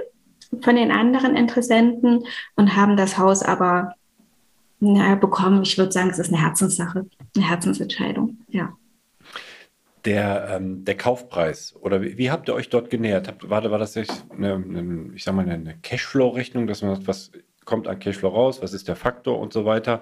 von 0.62 0.76
den 0.76 0.92
anderen 0.92 1.36
Interessenten 1.36 2.26
und 2.56 2.76
haben 2.76 2.98
das 2.98 3.18
Haus 3.18 3.42
aber 3.42 3.94
naja, 4.80 5.16
bekommen. 5.16 5.62
Ich 5.64 5.78
würde 5.78 5.92
sagen, 5.92 6.10
es 6.10 6.20
ist 6.20 6.34
eine 6.34 6.42
Herzenssache, 6.42 7.06
eine 7.36 7.48
Herzensentscheidung, 7.48 8.38
ja. 8.48 8.76
Der, 10.06 10.50
ähm, 10.50 10.84
der 10.84 10.98
Kaufpreis 10.98 11.76
oder 11.80 12.02
wie, 12.02 12.18
wie, 12.18 12.32
habt 12.32 12.50
ihr 12.50 12.56
euch 12.56 12.70
dort 12.70 12.90
genähert? 12.90 13.28
Habt, 13.28 13.48
war, 13.50 13.70
war 13.70 13.78
das 13.78 13.96
eine, 13.96 14.56
eine, 14.56 15.12
ich 15.14 15.24
sag 15.24 15.36
mal, 15.36 15.48
eine 15.48 15.78
Cashflow-Rechnung, 15.78 16.66
dass 16.66 16.82
man 16.82 17.06
was 17.06 17.32
kommt 17.66 17.88
an 17.88 18.00
Cashflow 18.00 18.30
raus, 18.30 18.62
was 18.62 18.74
ist 18.74 18.88
der 18.88 18.96
Faktor 18.96 19.40
und 19.40 19.54
so 19.54 19.66
weiter? 19.66 20.02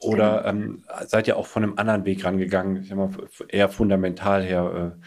Oder 0.00 0.42
genau. 0.42 0.48
ähm, 0.48 0.84
seid 1.06 1.28
ihr 1.28 1.36
auch 1.36 1.46
von 1.46 1.62
einem 1.62 1.78
anderen 1.78 2.04
Weg 2.04 2.24
rangegangen, 2.24 2.82
ich 2.82 2.88
sag 2.88 2.98
mal, 2.98 3.10
eher 3.48 3.68
fundamental 3.68 4.42
her 4.42 4.94
äh, 4.96 5.06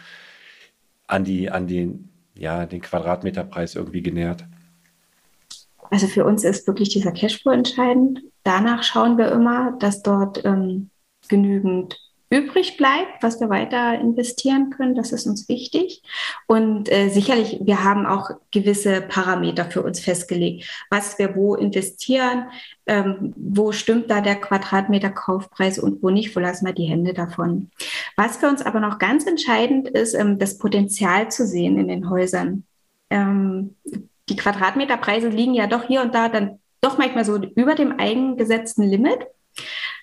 an 1.06 1.24
die, 1.24 1.50
an 1.50 1.66
den, 1.66 2.08
ja, 2.34 2.66
den 2.66 2.80
Quadratmeterpreis 2.80 3.74
irgendwie 3.74 4.02
genähert? 4.02 4.46
Also 5.90 6.06
für 6.06 6.24
uns 6.24 6.44
ist 6.44 6.66
wirklich 6.66 6.88
dieser 6.88 7.12
Cashflow 7.12 7.52
entscheidend. 7.52 8.22
Danach 8.44 8.82
schauen 8.82 9.18
wir 9.18 9.30
immer, 9.30 9.76
dass 9.78 10.02
dort 10.02 10.44
ähm, 10.44 10.90
genügend 11.30 11.98
übrig 12.32 12.76
bleibt, 12.76 13.22
was 13.22 13.40
wir 13.40 13.50
weiter 13.50 13.98
investieren 13.98 14.70
können. 14.70 14.94
Das 14.94 15.10
ist 15.10 15.26
uns 15.26 15.48
wichtig. 15.48 16.02
Und 16.46 16.90
äh, 16.90 17.08
sicherlich, 17.08 17.58
wir 17.60 17.82
haben 17.82 18.06
auch 18.06 18.30
gewisse 18.52 19.00
Parameter 19.00 19.64
für 19.64 19.82
uns 19.82 19.98
festgelegt, 19.98 20.86
was 20.90 21.18
wir 21.18 21.34
wo 21.34 21.56
investieren, 21.56 22.46
ähm, 22.86 23.34
wo 23.36 23.72
stimmt 23.72 24.10
da 24.10 24.20
der 24.20 24.36
Quadratmeter 24.36 25.10
Kaufpreis 25.10 25.80
und 25.80 26.04
wo 26.04 26.10
nicht, 26.10 26.34
wo 26.36 26.40
lassen 26.40 26.66
wir 26.66 26.72
die 26.72 26.84
Hände 26.84 27.14
davon. 27.14 27.70
Was 28.16 28.36
für 28.36 28.48
uns 28.48 28.62
aber 28.62 28.78
noch 28.78 29.00
ganz 29.00 29.26
entscheidend 29.26 29.88
ist, 29.88 30.14
ähm, 30.14 30.38
das 30.38 30.56
Potenzial 30.56 31.32
zu 31.32 31.44
sehen 31.48 31.78
in 31.78 31.88
den 31.88 32.08
Häusern. 32.08 32.62
Ähm, 33.10 33.74
die 34.28 34.36
Quadratmeterpreise 34.36 35.28
liegen 35.28 35.54
ja 35.54 35.66
doch 35.66 35.82
hier 35.88 36.00
und 36.02 36.14
da 36.14 36.28
dann 36.28 36.60
doch 36.80 36.96
manchmal 36.96 37.24
so 37.24 37.36
über 37.36 37.74
dem 37.74 37.98
eigengesetzten 37.98 38.88
Limit. 38.88 39.18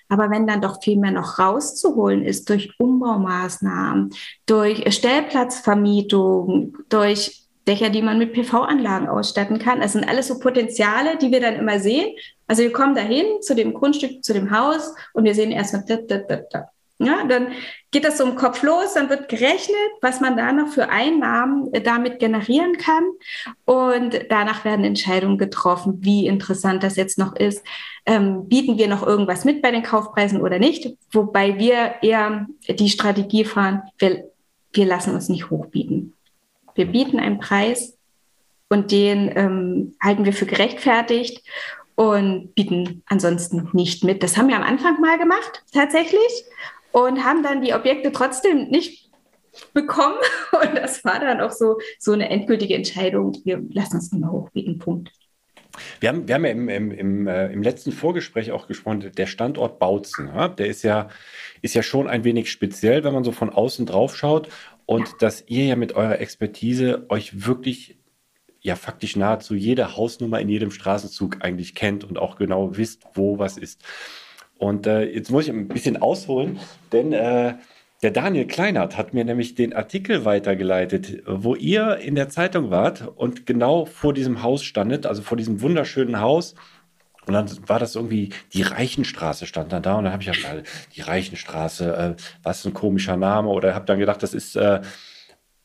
Aber 0.08 0.30
wenn 0.30 0.46
dann 0.46 0.60
doch 0.60 0.82
viel 0.82 0.98
mehr 0.98 1.10
noch 1.10 1.38
rauszuholen 1.38 2.24
ist 2.24 2.48
durch 2.48 2.72
Umbaumaßnahmen, 2.78 4.10
durch 4.46 4.92
Stellplatzvermietung, 4.92 6.76
durch 6.88 7.48
Dächer, 7.68 7.90
die 7.90 8.00
man 8.00 8.18
mit 8.18 8.32
PV-Anlagen 8.32 9.08
ausstatten 9.08 9.58
kann. 9.58 9.80
Das 9.80 9.92
sind 9.92 10.08
alles 10.08 10.28
so 10.28 10.38
Potenziale, 10.38 11.18
die 11.18 11.30
wir 11.30 11.40
dann 11.40 11.56
immer 11.56 11.78
sehen. 11.78 12.16
Also 12.46 12.62
wir 12.62 12.72
kommen 12.72 12.94
dahin 12.94 13.42
zu 13.42 13.54
dem 13.54 13.74
Grundstück, 13.74 14.24
zu 14.24 14.32
dem 14.32 14.50
Haus 14.50 14.94
und 15.12 15.24
wir 15.24 15.34
sehen 15.34 15.52
erstmal, 15.52 15.84
da, 15.86 15.96
da, 15.96 16.18
da, 16.18 16.36
da. 16.50 16.70
Ja, 17.00 17.24
dann 17.24 17.52
geht 17.92 18.04
das 18.04 18.18
so 18.18 18.24
im 18.24 18.34
Kopf 18.34 18.62
los, 18.64 18.94
dann 18.94 19.08
wird 19.08 19.28
gerechnet, 19.28 19.76
was 20.00 20.20
man 20.20 20.36
da 20.36 20.50
noch 20.50 20.72
für 20.72 20.88
Einnahmen 20.88 21.72
äh, 21.72 21.80
damit 21.80 22.18
generieren 22.18 22.76
kann. 22.76 23.04
Und 23.64 24.18
danach 24.30 24.64
werden 24.64 24.84
Entscheidungen 24.84 25.38
getroffen, 25.38 25.98
wie 26.00 26.26
interessant 26.26 26.82
das 26.82 26.96
jetzt 26.96 27.16
noch 27.16 27.36
ist. 27.36 27.64
Ähm, 28.04 28.48
bieten 28.48 28.78
wir 28.78 28.88
noch 28.88 29.06
irgendwas 29.06 29.44
mit 29.44 29.62
bei 29.62 29.70
den 29.70 29.84
Kaufpreisen 29.84 30.40
oder 30.40 30.58
nicht? 30.58 30.96
Wobei 31.12 31.56
wir 31.58 31.94
eher 32.02 32.46
die 32.68 32.90
Strategie 32.90 33.44
fahren, 33.44 33.82
wir, 33.98 34.24
wir 34.72 34.86
lassen 34.86 35.14
uns 35.14 35.28
nicht 35.28 35.50
hochbieten. 35.50 36.14
Wir 36.74 36.86
bieten 36.86 37.20
einen 37.20 37.38
Preis 37.38 37.96
und 38.70 38.90
den 38.90 39.30
ähm, 39.36 39.94
halten 40.02 40.24
wir 40.24 40.32
für 40.32 40.46
gerechtfertigt 40.46 41.44
und 41.94 42.54
bieten 42.56 43.02
ansonsten 43.06 43.68
nicht 43.72 44.02
mit. 44.02 44.22
Das 44.24 44.36
haben 44.36 44.48
wir 44.48 44.56
am 44.56 44.62
Anfang 44.62 45.00
mal 45.00 45.18
gemacht, 45.18 45.62
tatsächlich 45.72 46.44
und 47.04 47.24
haben 47.24 47.42
dann 47.42 47.62
die 47.62 47.74
Objekte 47.74 48.12
trotzdem 48.12 48.68
nicht 48.68 49.08
bekommen. 49.74 50.16
Und 50.52 50.76
das 50.76 51.04
war 51.04 51.20
dann 51.20 51.40
auch 51.40 51.50
so, 51.50 51.78
so 51.98 52.12
eine 52.12 52.30
endgültige 52.30 52.74
Entscheidung. 52.74 53.36
Wir 53.44 53.62
lassen 53.70 53.96
uns 53.96 54.12
nicht 54.12 54.20
mehr 54.20 54.30
hochbieten, 54.30 54.78
Punkt. 54.78 55.10
Wir 56.00 56.08
haben, 56.08 56.26
wir 56.26 56.34
haben 56.34 56.44
ja 56.44 56.50
im, 56.50 56.68
im, 56.68 56.90
im, 56.90 57.26
äh, 57.26 57.52
im 57.52 57.62
letzten 57.62 57.92
Vorgespräch 57.92 58.50
auch 58.50 58.66
gesprochen, 58.66 59.12
der 59.16 59.26
Standort 59.26 59.78
Bautzen, 59.78 60.26
ja, 60.28 60.48
der 60.48 60.66
ist 60.66 60.82
ja, 60.82 61.08
ist 61.62 61.74
ja 61.74 61.82
schon 61.82 62.08
ein 62.08 62.24
wenig 62.24 62.50
speziell, 62.50 63.04
wenn 63.04 63.12
man 63.12 63.22
so 63.22 63.32
von 63.32 63.50
außen 63.50 63.86
drauf 63.86 64.16
schaut. 64.16 64.48
Und 64.86 65.08
ja. 65.08 65.14
dass 65.20 65.44
ihr 65.46 65.66
ja 65.66 65.76
mit 65.76 65.92
eurer 65.92 66.20
Expertise 66.20 67.06
euch 67.10 67.46
wirklich 67.46 67.98
ja 68.60 68.74
faktisch 68.74 69.16
nahezu 69.16 69.54
jede 69.54 69.96
Hausnummer 69.96 70.40
in 70.40 70.48
jedem 70.48 70.70
Straßenzug 70.70 71.38
eigentlich 71.40 71.74
kennt 71.74 72.04
und 72.04 72.18
auch 72.18 72.36
genau 72.36 72.76
wisst, 72.76 73.04
wo 73.14 73.38
was 73.38 73.56
ist. 73.56 73.82
Und 74.58 74.86
äh, 74.86 75.04
jetzt 75.04 75.30
muss 75.30 75.44
ich 75.44 75.50
ein 75.50 75.68
bisschen 75.68 75.96
ausholen, 75.96 76.58
denn 76.92 77.12
äh, 77.12 77.54
der 78.02 78.10
Daniel 78.12 78.46
Kleinert 78.46 78.96
hat 78.96 79.12
mir 79.12 79.24
nämlich 79.24 79.56
den 79.56 79.74
Artikel 79.74 80.24
weitergeleitet, 80.24 81.22
wo 81.26 81.56
ihr 81.56 81.96
in 81.96 82.14
der 82.14 82.28
Zeitung 82.28 82.70
wart 82.70 83.08
und 83.16 83.44
genau 83.44 83.86
vor 83.86 84.14
diesem 84.14 84.42
Haus 84.42 84.62
standet, 84.62 85.06
also 85.06 85.22
vor 85.22 85.36
diesem 85.36 85.62
wunderschönen 85.62 86.20
Haus. 86.20 86.54
Und 87.26 87.34
dann 87.34 87.48
war 87.68 87.78
das 87.78 87.96
irgendwie, 87.96 88.30
die 88.52 88.62
Reichenstraße 88.62 89.46
stand 89.46 89.72
dann 89.72 89.82
da 89.82 89.96
und 89.96 90.04
dann 90.04 90.12
habe 90.12 90.22
ich 90.22 90.30
gedacht, 90.30 90.62
die 90.94 91.00
Reichenstraße, 91.00 92.16
äh, 92.16 92.22
was 92.42 92.64
ein 92.64 92.72
komischer 92.72 93.16
Name. 93.16 93.48
Oder 93.48 93.74
habe 93.74 93.84
dann 93.84 93.98
gedacht, 93.98 94.22
das 94.22 94.32
ist 94.32 94.56
äh, 94.56 94.80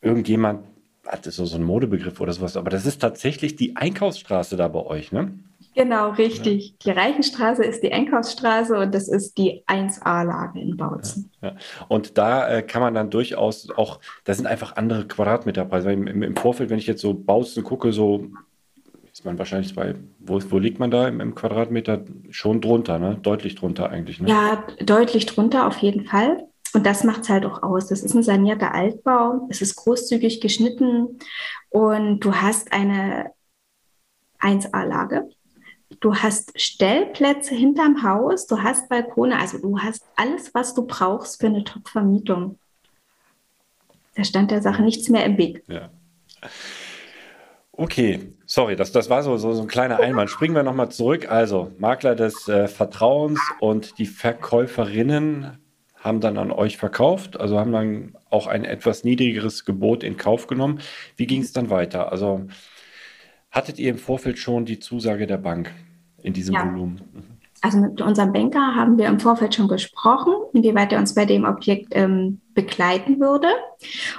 irgendjemand, 0.02 0.66
hat 1.06 1.26
so, 1.26 1.46
so 1.46 1.56
einen 1.56 1.66
Modebegriff 1.66 2.20
oder 2.20 2.34
sowas, 2.34 2.58
aber 2.58 2.70
das 2.70 2.86
ist 2.86 3.00
tatsächlich 3.00 3.56
die 3.56 3.76
Einkaufsstraße 3.76 4.58
da 4.58 4.68
bei 4.68 4.80
euch, 4.80 5.12
ne? 5.12 5.32
Genau, 5.75 6.12
richtig. 6.12 6.70
Ja. 6.70 6.93
Die 6.93 7.00
Reichenstraße 7.00 7.63
ist 7.63 7.82
die 7.84 7.91
Einkaufsstraße 7.91 8.77
und 8.77 8.93
das 8.93 9.08
ist 9.08 9.38
die 9.38 9.63
1A-Lage 9.67 10.60
in 10.60 10.77
Bautzen. 10.77 11.32
Ja, 11.41 11.50
ja. 11.50 11.55
Und 11.88 12.17
da 12.17 12.50
äh, 12.50 12.63
kann 12.63 12.82
man 12.82 12.93
dann 12.93 13.10
durchaus 13.10 13.70
auch, 13.70 14.00
da 14.24 14.34
sind 14.34 14.48
einfach 14.48 14.75
andere 14.75 15.08
Quadratmeterpreise. 15.08 15.91
Im, 15.91 16.08
im, 16.08 16.36
Vorfeld, 16.36 16.70
wenn 16.70 16.79
ich 16.79 16.88
jetzt 16.88 17.01
so 17.01 17.13
Bautzen 17.13 17.63
gucke, 17.63 17.91
so 17.91 18.27
ist 19.12 19.25
man 19.25 19.38
wahrscheinlich 19.38 19.75
bei, 19.75 19.96
wo, 20.20 20.39
wo 20.50 20.58
liegt 20.58 20.79
man 20.79 20.91
da 20.91 21.08
im, 21.08 21.20
im, 21.20 21.36
Quadratmeter? 21.36 22.03
Schon 22.32 22.62
drunter, 22.62 22.98
ne? 22.98 23.20
Deutlich 23.22 23.55
drunter 23.55 23.89
eigentlich. 23.89 24.20
Ne? 24.20 24.29
Ja, 24.29 24.63
deutlich 24.84 25.25
drunter 25.27 25.67
auf 25.67 25.77
jeden 25.77 26.05
Fall. 26.05 26.48
Und 26.74 26.86
das 26.86 27.03
macht 27.03 27.22
es 27.22 27.29
halt 27.29 27.46
auch 27.46 27.62
aus. 27.62 27.88
Das 27.88 28.01
ist 28.01 28.15
ein 28.15 28.24
sanierter 28.24 28.74
Altbau. 28.74 29.48
Es 29.50 29.62
ist 29.62 29.75
großzügig 29.75 30.41
geschnitten 30.41 31.20
und 31.70 32.20
du 32.22 32.34
hast 32.34 32.74
eine 32.74 33.32
1A-Lage. 34.39 35.29
Du 36.00 36.16
hast 36.16 36.60
Stellplätze 36.60 37.56
hinterm 37.56 38.04
Haus, 38.04 38.48
du 38.48 38.62
hast 38.62 38.90
Balkone, 38.90 39.40
also 39.40 39.58
du 39.60 39.80
hast 39.80 40.04
alles, 40.16 40.54
was 40.54 40.74
du 40.74 40.86
brauchst 40.86 41.40
für 41.40 41.48
eine 41.48 41.64
Top-Vermietung. 41.64 42.58
Da 44.16 44.24
stand 44.24 44.52
der 44.52 44.62
Sache 44.62 44.84
nichts 44.84 45.10
mehr 45.10 45.26
im 45.26 45.38
Weg. 45.38 45.64
Ja. 45.68 45.90
Okay, 47.72 48.34
sorry, 48.46 48.76
das, 48.76 48.92
das 48.92 49.10
war 49.10 49.24
so, 49.24 49.38
so, 49.38 49.54
so 49.54 49.62
ein 49.62 49.68
kleiner 49.68 50.00
Einwand. 50.00 50.30
Springen 50.30 50.56
wir 50.56 50.64
nochmal 50.64 50.90
zurück. 50.90 51.32
Also, 51.32 51.72
Makler 51.80 52.16
des 52.16 52.48
äh, 52.48 52.68
Vertrauens 52.68 53.40
und 53.60 53.98
die 53.98 54.06
Verkäuferinnen 54.06 55.58
haben 56.03 56.20
dann 56.20 56.38
an 56.38 56.51
euch 56.51 56.77
verkauft, 56.77 57.40
also 57.40 57.58
haben 57.58 57.72
dann 57.72 58.18
auch 58.29 58.46
ein 58.48 58.66
etwas 58.66 59.06
niedrigeres 59.06 59.64
Gebot 59.64 60.03
in 60.03 60.18
Kauf 60.18 60.48
genommen. 60.48 60.82
Wie 61.16 61.25
ging 61.25 61.42
es 61.42 61.53
dann 61.53 61.70
weiter? 61.70 62.12
Also 62.12 62.46
hattet 63.53 63.79
ihr 63.79 63.92
im 63.92 63.98
Vorfeld 63.98 64.37
schon 64.39 64.66
die 64.66 64.79
Zusage 64.79 65.27
der 65.27 65.37
Bank 65.37 65.72
in 66.22 66.33
diesem 66.33 66.55
ja. 66.55 66.66
Volumen? 66.66 67.01
Also 67.61 67.77
mit 67.77 68.01
unserem 68.01 68.33
Banker 68.33 68.75
haben 68.75 68.98
wir 68.98 69.05
im 69.05 69.22
Vorfeld 69.22 69.55
schon 69.55 69.70
gesprochen, 69.70 70.33
inwieweit 70.51 70.92
er 70.92 71.00
uns 71.00 71.16
bei 71.16 71.25
dem 71.25 71.46
Objekt 71.46 71.94
ähm, 71.96 72.42
begleiten 72.53 73.22
würde. 73.22 73.48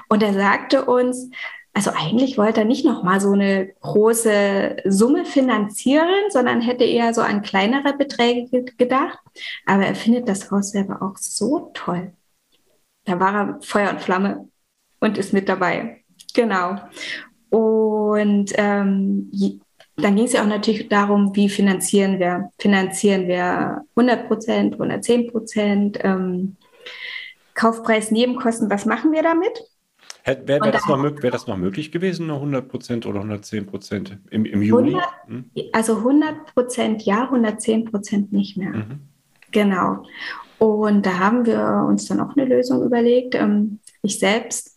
Und 0.08 0.22
er 0.22 0.32
sagte 0.32 0.86
uns, 0.86 1.28
also 1.74 1.90
eigentlich 1.90 2.38
wollte 2.38 2.60
er 2.60 2.66
nicht 2.66 2.86
nochmal 2.86 3.20
so 3.20 3.32
eine 3.32 3.74
große 3.80 4.76
Summe 4.86 5.26
finanzieren, 5.26 6.30
sondern 6.30 6.62
hätte 6.62 6.84
eher 6.84 7.12
so 7.12 7.20
an 7.20 7.42
kleinere 7.42 7.94
Beträge 7.94 8.64
gedacht. 8.78 9.18
Aber 9.66 9.84
er 9.84 9.96
findet 9.96 10.28
das 10.28 10.50
Haus 10.50 10.70
selber 10.70 11.02
auch 11.02 11.18
so 11.18 11.70
toll. 11.74 12.12
Da 13.04 13.20
war 13.20 13.34
er 13.34 13.58
Feuer 13.60 13.90
und 13.90 14.00
Flamme 14.00 14.48
und 15.00 15.18
ist 15.18 15.32
mit 15.34 15.48
dabei. 15.48 16.04
Genau. 16.32 16.78
Und 17.54 18.52
ähm, 18.56 19.30
dann 19.96 20.16
ging 20.16 20.24
es 20.24 20.32
ja 20.32 20.42
auch 20.42 20.48
natürlich 20.48 20.88
darum, 20.88 21.36
wie 21.36 21.48
finanzieren 21.48 22.18
wir? 22.18 22.50
Finanzieren 22.58 23.28
wir 23.28 23.84
100 23.94 24.26
Prozent, 24.26 24.72
110 24.72 25.30
Prozent? 25.30 25.98
Ähm, 26.02 26.56
Kaufpreis, 27.54 28.10
Nebenkosten, 28.10 28.68
was 28.70 28.86
machen 28.86 29.12
wir 29.12 29.22
damit? 29.22 29.52
Wäre 30.24 30.48
wär 30.48 30.72
das, 30.72 30.88
wär 30.88 31.30
das, 31.30 31.46
noch 31.46 31.56
möglich 31.56 31.92
gewesen, 31.92 32.24
eine 32.24 32.34
100 32.34 32.68
Prozent 32.68 33.06
oder 33.06 33.18
110 33.18 33.66
Prozent 33.66 34.18
im, 34.30 34.44
im 34.46 34.62
Juni? 34.62 34.96
100, 34.96 35.04
hm? 35.28 35.44
Also 35.72 35.98
100 35.98 36.54
Prozent 36.54 37.02
ja, 37.02 37.22
110 37.22 37.84
Prozent 37.84 38.32
nicht 38.32 38.56
mehr. 38.56 38.70
Mhm. 38.70 39.00
Genau. 39.52 40.02
Und 40.58 41.06
da 41.06 41.20
haben 41.20 41.46
wir 41.46 41.86
uns 41.88 42.06
dann 42.06 42.18
auch 42.18 42.36
eine 42.36 42.46
Lösung 42.46 42.82
überlegt. 42.82 43.36
Ähm, 43.36 43.78
ich 44.02 44.18
selbst, 44.18 44.73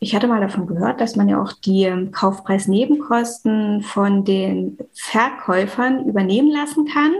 ich 0.00 0.14
hatte 0.14 0.26
mal 0.26 0.40
davon 0.40 0.66
gehört, 0.66 1.00
dass 1.00 1.14
man 1.14 1.28
ja 1.28 1.40
auch 1.40 1.52
die 1.52 1.84
ähm, 1.84 2.10
Kaufpreisnebenkosten 2.10 3.82
von 3.82 4.24
den 4.24 4.78
Verkäufern 4.94 6.06
übernehmen 6.06 6.50
lassen 6.50 6.86
kann 6.86 7.12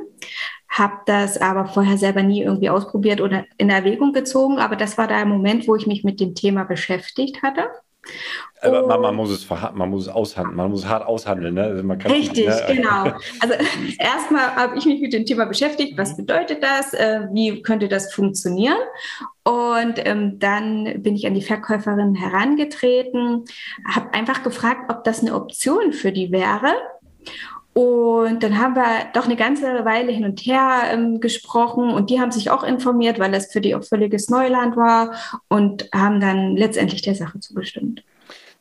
habe 0.71 0.99
das 1.05 1.37
aber 1.37 1.67
vorher 1.67 1.99
selber 1.99 2.23
nie 2.23 2.43
irgendwie 2.43 2.71
ausprobiert 2.71 3.21
oder 3.21 3.45
in 3.59 3.71
Erwägung 3.71 4.13
gezogen. 4.13 4.59
Aber 4.61 4.77
das 4.77 4.97
war 4.97 5.09
der 5.09 5.27
Moment, 5.27 5.67
wo 5.67 5.75
ich 5.75 5.87
mich 5.87 6.05
mit 6.05 6.21
dem 6.21 6.35
Thema 6.37 6.65
beschäftigt 6.65 7.43
hatte. 7.43 7.69
Aber 8.63 8.87
man, 8.87 9.01
man, 9.01 9.17
muss 9.17 9.31
es 9.31 9.49
man 9.49 9.89
muss 9.89 10.03
es 10.03 10.09
aushandeln, 10.09 10.57
man 10.57 10.71
muss 10.71 10.81
es 10.81 10.89
hart 10.89 11.07
aushandeln. 11.07 11.55
Ne? 11.55 11.63
Also 11.63 11.89
richtig, 12.13 12.47
nicht, 12.47 12.69
ne? 12.69 12.77
genau. 12.77 13.05
Also 13.41 13.55
erstmal 13.99 14.55
habe 14.55 14.77
ich 14.77 14.85
mich 14.85 15.01
mit 15.01 15.13
dem 15.13 15.25
Thema 15.25 15.47
beschäftigt, 15.47 15.97
was 15.97 16.17
bedeutet 16.17 16.63
das, 16.63 16.93
äh, 16.93 17.27
wie 17.33 17.63
könnte 17.63 17.89
das 17.89 18.13
funktionieren? 18.13 18.77
Und 19.45 19.95
ähm, 20.05 20.39
dann 20.39 21.03
bin 21.03 21.15
ich 21.17 21.27
an 21.27 21.35
die 21.35 21.43
Verkäuferin 21.43 22.15
herangetreten, 22.15 23.45
habe 23.87 24.13
einfach 24.13 24.43
gefragt, 24.43 24.91
ob 24.91 25.05
das 25.05 25.21
eine 25.21 25.35
Option 25.35 25.93
für 25.93 26.13
die 26.13 26.31
wäre. 26.31 26.75
Und 27.73 28.43
dann 28.43 28.59
haben 28.59 28.75
wir 28.75 28.85
doch 29.15 29.27
eine 29.27 29.37
ganze 29.37 29.85
Weile 29.85 30.11
hin 30.13 30.25
und 30.25 30.41
her 30.41 30.83
ähm, 30.93 31.21
gesprochen 31.21 31.91
und 31.91 32.11
die 32.11 32.21
haben 32.21 32.33
sich 32.33 32.51
auch 32.51 32.65
informiert, 32.65 33.19
weil 33.21 33.31
das 33.31 33.53
für 33.53 33.61
die 33.61 33.75
auch 33.75 33.85
völliges 33.85 34.29
Neuland 34.29 34.77
war 34.77 35.15
und 35.49 35.89
haben 35.95 36.21
dann 36.21 36.57
letztendlich 36.57 37.03
der 37.03 37.15
Sache 37.15 37.39
zugestimmt. 37.39 38.03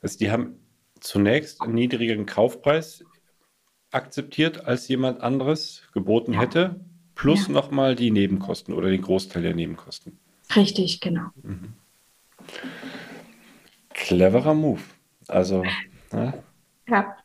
Also 0.02 0.18
die 0.18 0.32
haben 0.32 0.60
zunächst 1.00 1.62
einen 1.62 1.76
niedrigeren 1.76 2.26
Kaufpreis 2.26 3.04
akzeptiert, 3.92 4.66
als 4.66 4.88
jemand 4.88 5.22
anderes 5.22 5.84
geboten 5.94 6.34
ja. 6.34 6.42
hätte, 6.42 6.80
plus 7.16 7.48
ja. 7.48 7.54
nochmal 7.54 7.96
die 7.96 8.12
Nebenkosten 8.12 8.74
oder 8.74 8.90
den 8.90 9.02
Großteil 9.02 9.42
der 9.42 9.56
Nebenkosten. 9.56 10.20
Richtig, 10.56 11.00
genau. 11.00 11.30
Mhm. 11.42 11.74
Cleverer 13.90 14.54
Move. 14.54 14.82
Also, 15.28 15.64
ne? 16.12 16.44
ja 16.88 17.16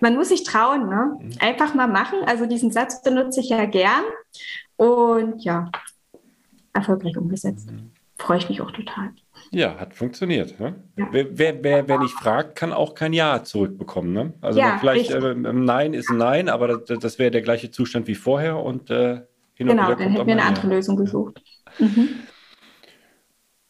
man 0.00 0.14
muss 0.16 0.28
sich 0.28 0.44
trauen, 0.44 0.88
ne? 0.88 1.16
Mhm. 1.20 1.32
Einfach 1.40 1.74
mal 1.74 1.86
machen. 1.86 2.18
Also 2.26 2.46
diesen 2.46 2.70
Satz 2.70 3.02
benutze 3.02 3.40
ich 3.40 3.50
ja 3.50 3.64
gern. 3.66 4.04
Und 4.76 5.42
ja, 5.42 5.70
erfolgreich 6.72 7.16
umgesetzt. 7.16 7.70
Mhm. 7.70 7.92
Freue 8.18 8.38
ich 8.38 8.48
mich 8.48 8.60
auch 8.60 8.70
total. 8.70 9.12
Ja, 9.50 9.78
hat 9.78 9.94
funktioniert. 9.94 10.58
Ne? 10.58 10.74
Ja. 10.96 11.08
Wer, 11.10 11.38
wer, 11.38 11.64
wer, 11.64 11.88
wer, 11.88 11.98
nicht 11.98 12.14
fragt, 12.14 12.56
kann 12.56 12.72
auch 12.72 12.94
kein 12.94 13.12
Ja 13.12 13.42
zurückbekommen. 13.42 14.12
Ne? 14.12 14.32
Also 14.40 14.58
ja, 14.58 14.78
vielleicht 14.78 15.10
äh, 15.10 15.34
Nein 15.34 15.94
ist 15.94 16.10
ein 16.10 16.18
Nein, 16.18 16.48
aber 16.48 16.78
das, 16.78 16.98
das 16.98 17.18
wäre 17.18 17.30
der 17.30 17.42
gleiche 17.42 17.70
Zustand 17.70 18.06
wie 18.06 18.14
vorher 18.14 18.58
und 18.58 18.90
äh, 18.90 19.22
hin 19.54 19.68
Genau, 19.68 19.94
dann 19.94 20.10
hätten 20.10 20.26
wir 20.26 20.32
eine 20.34 20.44
andere 20.44 20.68
ja. 20.68 20.74
Lösung 20.74 20.96
gesucht. 20.96 21.42
Mhm. 21.78 22.08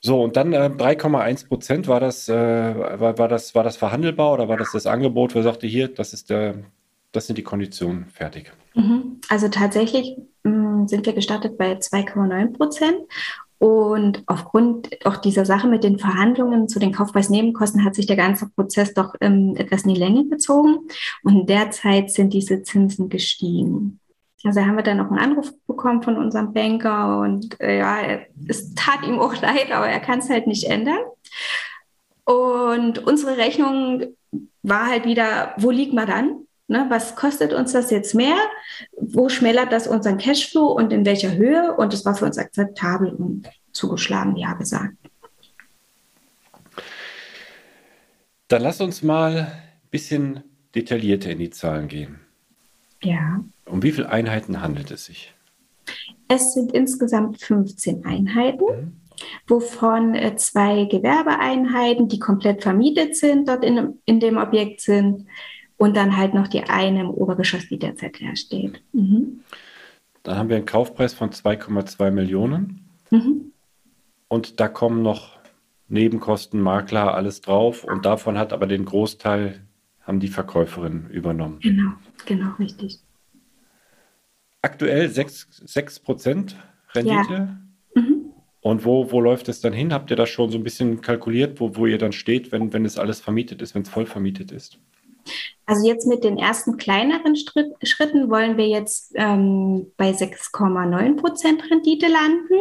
So, 0.01 0.23
und 0.23 0.37
dann 0.37 0.53
äh, 0.53 0.71
3,1 0.77 1.49
Prozent, 1.49 1.89
war 1.89 2.01
das, 2.01 2.29
äh, 2.29 2.35
war, 2.35 3.19
war, 3.19 3.29
das, 3.29 3.55
war 3.55 3.65
das 3.65 3.77
verhandelbar 3.77 4.35
oder 4.35 4.49
war 4.49 4.57
das 4.57 4.73
das 4.73 4.87
Angebot, 4.87 5.35
wo 5.35 5.41
er 5.41 5.43
sagte, 5.43 5.67
hier, 5.67 5.89
das, 5.89 6.13
ist 6.13 6.31
der, 6.31 6.55
das 7.13 7.27
sind 7.27 7.39
die 7.39 7.43
Konditionen, 7.43 8.07
fertig? 8.07 8.53
Mhm. 8.75 9.21
Also 9.29 9.49
tatsächlich, 9.49 10.17
mh, 10.45 10.67
ähm, 10.77 10.89
sind 10.89 11.07
wir 11.07 11.13
gestartet 11.13 11.59
bei 11.59 11.73
2,9 11.73 12.57
Prozent. 12.57 12.99
Und 13.59 14.23
aufgrund 14.27 14.91
auch 15.07 15.17
dieser 15.17 15.47
Sache 15.47 15.67
mit 15.67 15.83
den 15.83 15.99
Verhandlungen 15.99 16.69
zu 16.69 16.79
den 16.79 16.93
Kaufpreisnebenkosten 16.93 17.85
hat 17.85 17.95
sich 17.95 18.07
der 18.07 18.17
ganze 18.17 18.49
Prozess 18.51 18.93
doch 18.93 19.15
ähm, 19.21 19.55
etwas 19.57 19.85
in 19.85 19.95
die 19.95 20.01
Länge 20.01 20.27
gezogen. 20.29 20.89
Und 21.23 21.49
derzeit 21.49 22.11
sind 22.11 22.35
diese 22.35 22.63
Zinsen 22.63 23.09
gestiegen. 23.09 24.01
Also 24.45 24.61
haben 24.61 24.77
wir 24.77 24.83
dann 24.83 24.99
noch 24.99 25.11
einen 25.11 25.19
Anruf 25.19 25.53
bekommen 25.67 26.03
von 26.03 26.17
unserem 26.17 26.53
Banker 26.53 27.21
und 27.21 27.61
äh, 27.61 27.79
ja, 27.79 28.21
es 28.47 28.75
tat 28.75 29.03
ihm 29.05 29.19
auch 29.19 29.35
leid, 29.41 29.73
aber 29.73 29.89
er 29.89 29.99
kann 29.99 30.21
es 30.21 30.31
halt 30.31 30.47
nicht 30.47 30.65
ändern. 30.65 30.99
Und 32.25 33.05
unsere 33.05 33.39
Rechnung 33.39 34.05
war 34.63 34.87
halt 34.87 35.05
wieder, 35.05 35.55
wo 35.59 35.71
liegt 35.71 35.95
man 35.95 36.07
dann? 36.07 36.47
Ne, 36.69 36.87
was 36.89 37.15
kostet 37.15 37.53
uns 37.53 37.73
das 37.73 37.91
jetzt 37.91 38.15
mehr? 38.15 38.37
Wo 38.97 39.29
schmälert 39.29 39.73
das 39.73 39.87
unseren 39.87 40.19
Cashflow 40.19 40.67
und 40.67 40.93
in 40.93 41.05
welcher 41.07 41.37
Höhe? 41.37 41.75
Und 41.77 41.95
es 41.95 42.05
war 42.05 42.17
für 42.17 42.25
uns 42.25 42.39
akzeptabel 42.39 43.11
und 43.11 43.49
zugeschlagen, 43.73 44.37
ja 44.37 44.53
gesagt. 44.55 44.97
Dann 48.49 48.63
lass 48.63 48.81
uns 48.81 49.03
mal 49.03 49.37
ein 49.37 49.91
bisschen 49.91 50.43
detaillierter 50.75 51.31
in 51.31 51.39
die 51.39 51.51
Zahlen 51.51 51.87
gehen. 51.87 52.21
Ja. 53.03 53.45
Um 53.65 53.83
wie 53.83 53.93
viele 53.93 54.09
Einheiten 54.09 54.61
handelt 54.61 54.91
es 54.91 55.05
sich? 55.05 55.35
Es 56.27 56.55
sind 56.55 56.73
insgesamt 56.73 57.41
15 57.41 58.05
Einheiten. 58.05 58.65
Mhm 58.65 59.07
wovon 59.47 60.15
äh, 60.15 60.37
zwei 60.37 60.85
Gewerbeeinheiten, 60.85 62.09
die 62.09 62.19
komplett 62.19 62.63
vermietet 62.63 63.17
sind, 63.17 63.49
dort 63.49 63.65
in, 63.65 63.99
in 64.05 64.21
dem 64.21 64.37
Objekt 64.37 64.81
sind 64.81 65.27
und 65.77 65.97
dann 65.97 66.17
halt 66.17 66.35
noch 66.35 66.49
die 66.49 66.65
eine 66.65 67.01
im 67.01 67.11
Obergeschoss, 67.11 67.69
die 67.69 67.79
derzeit 67.79 68.21
leer 68.21 68.37
steht. 68.37 68.83
Mhm. 68.93 69.41
Dann 70.23 70.39
haben 70.39 70.49
wir 70.49 70.57
einen 70.57 70.67
Kaufpreis 70.67 71.15
von 71.15 71.31
2,2 71.31 72.11
Millionen. 72.11 72.89
Mhm. 73.11 73.53
Und 74.29 74.59
da 74.59 74.69
kommen 74.69 75.03
noch 75.03 75.37
Nebenkosten, 75.89 76.61
Makler, 76.61 77.15
alles 77.15 77.41
drauf. 77.41 77.85
Und 77.85 78.05
davon 78.05 78.39
hat 78.39 78.53
aber 78.53 78.67
den 78.67 78.85
Großteil 78.85 79.63
haben 80.03 80.21
die 80.21 80.29
Verkäuferinnen 80.29 81.11
übernommen. 81.11 81.61
Genau, 81.61 81.93
genau, 82.25 82.53
richtig. 82.59 83.01
Aktuell 84.63 85.09
6%, 85.09 85.67
6 85.67 86.03
Rendite. 86.95 87.33
Ja. 87.33 87.59
Mhm. 87.95 88.33
Und 88.61 88.85
wo, 88.85 89.13
wo 89.13 89.21
läuft 89.21 89.49
es 89.49 89.61
dann 89.61 89.73
hin? 89.73 89.93
Habt 89.93 90.11
ihr 90.11 90.17
das 90.17 90.29
schon 90.29 90.51
so 90.51 90.59
ein 90.59 90.65
bisschen 90.65 91.01
kalkuliert, 91.01 91.61
wo, 91.61 91.77
wo 91.77 91.87
ihr 91.87 91.99
dann 91.99 92.13
steht, 92.13 92.51
wenn, 92.51 92.73
wenn 92.73 92.85
es 92.85 92.99
alles 92.99 93.21
vermietet 93.21 93.63
ist, 93.63 93.75
wenn 93.75 93.83
es 93.83 93.89
voll 93.89 94.07
vermietet 94.07 94.51
ist? 94.51 94.81
Also 95.67 95.87
jetzt 95.87 96.07
mit 96.07 96.23
den 96.23 96.39
ersten 96.39 96.77
kleineren 96.77 97.37
Schritt, 97.37 97.73
Schritten 97.83 98.31
wollen 98.31 98.57
wir 98.57 98.69
jetzt 98.69 99.13
ähm, 99.17 99.93
bei 99.97 100.11
6,9 100.11 101.17
Prozent 101.17 101.71
Rendite 101.71 102.07
landen. 102.07 102.55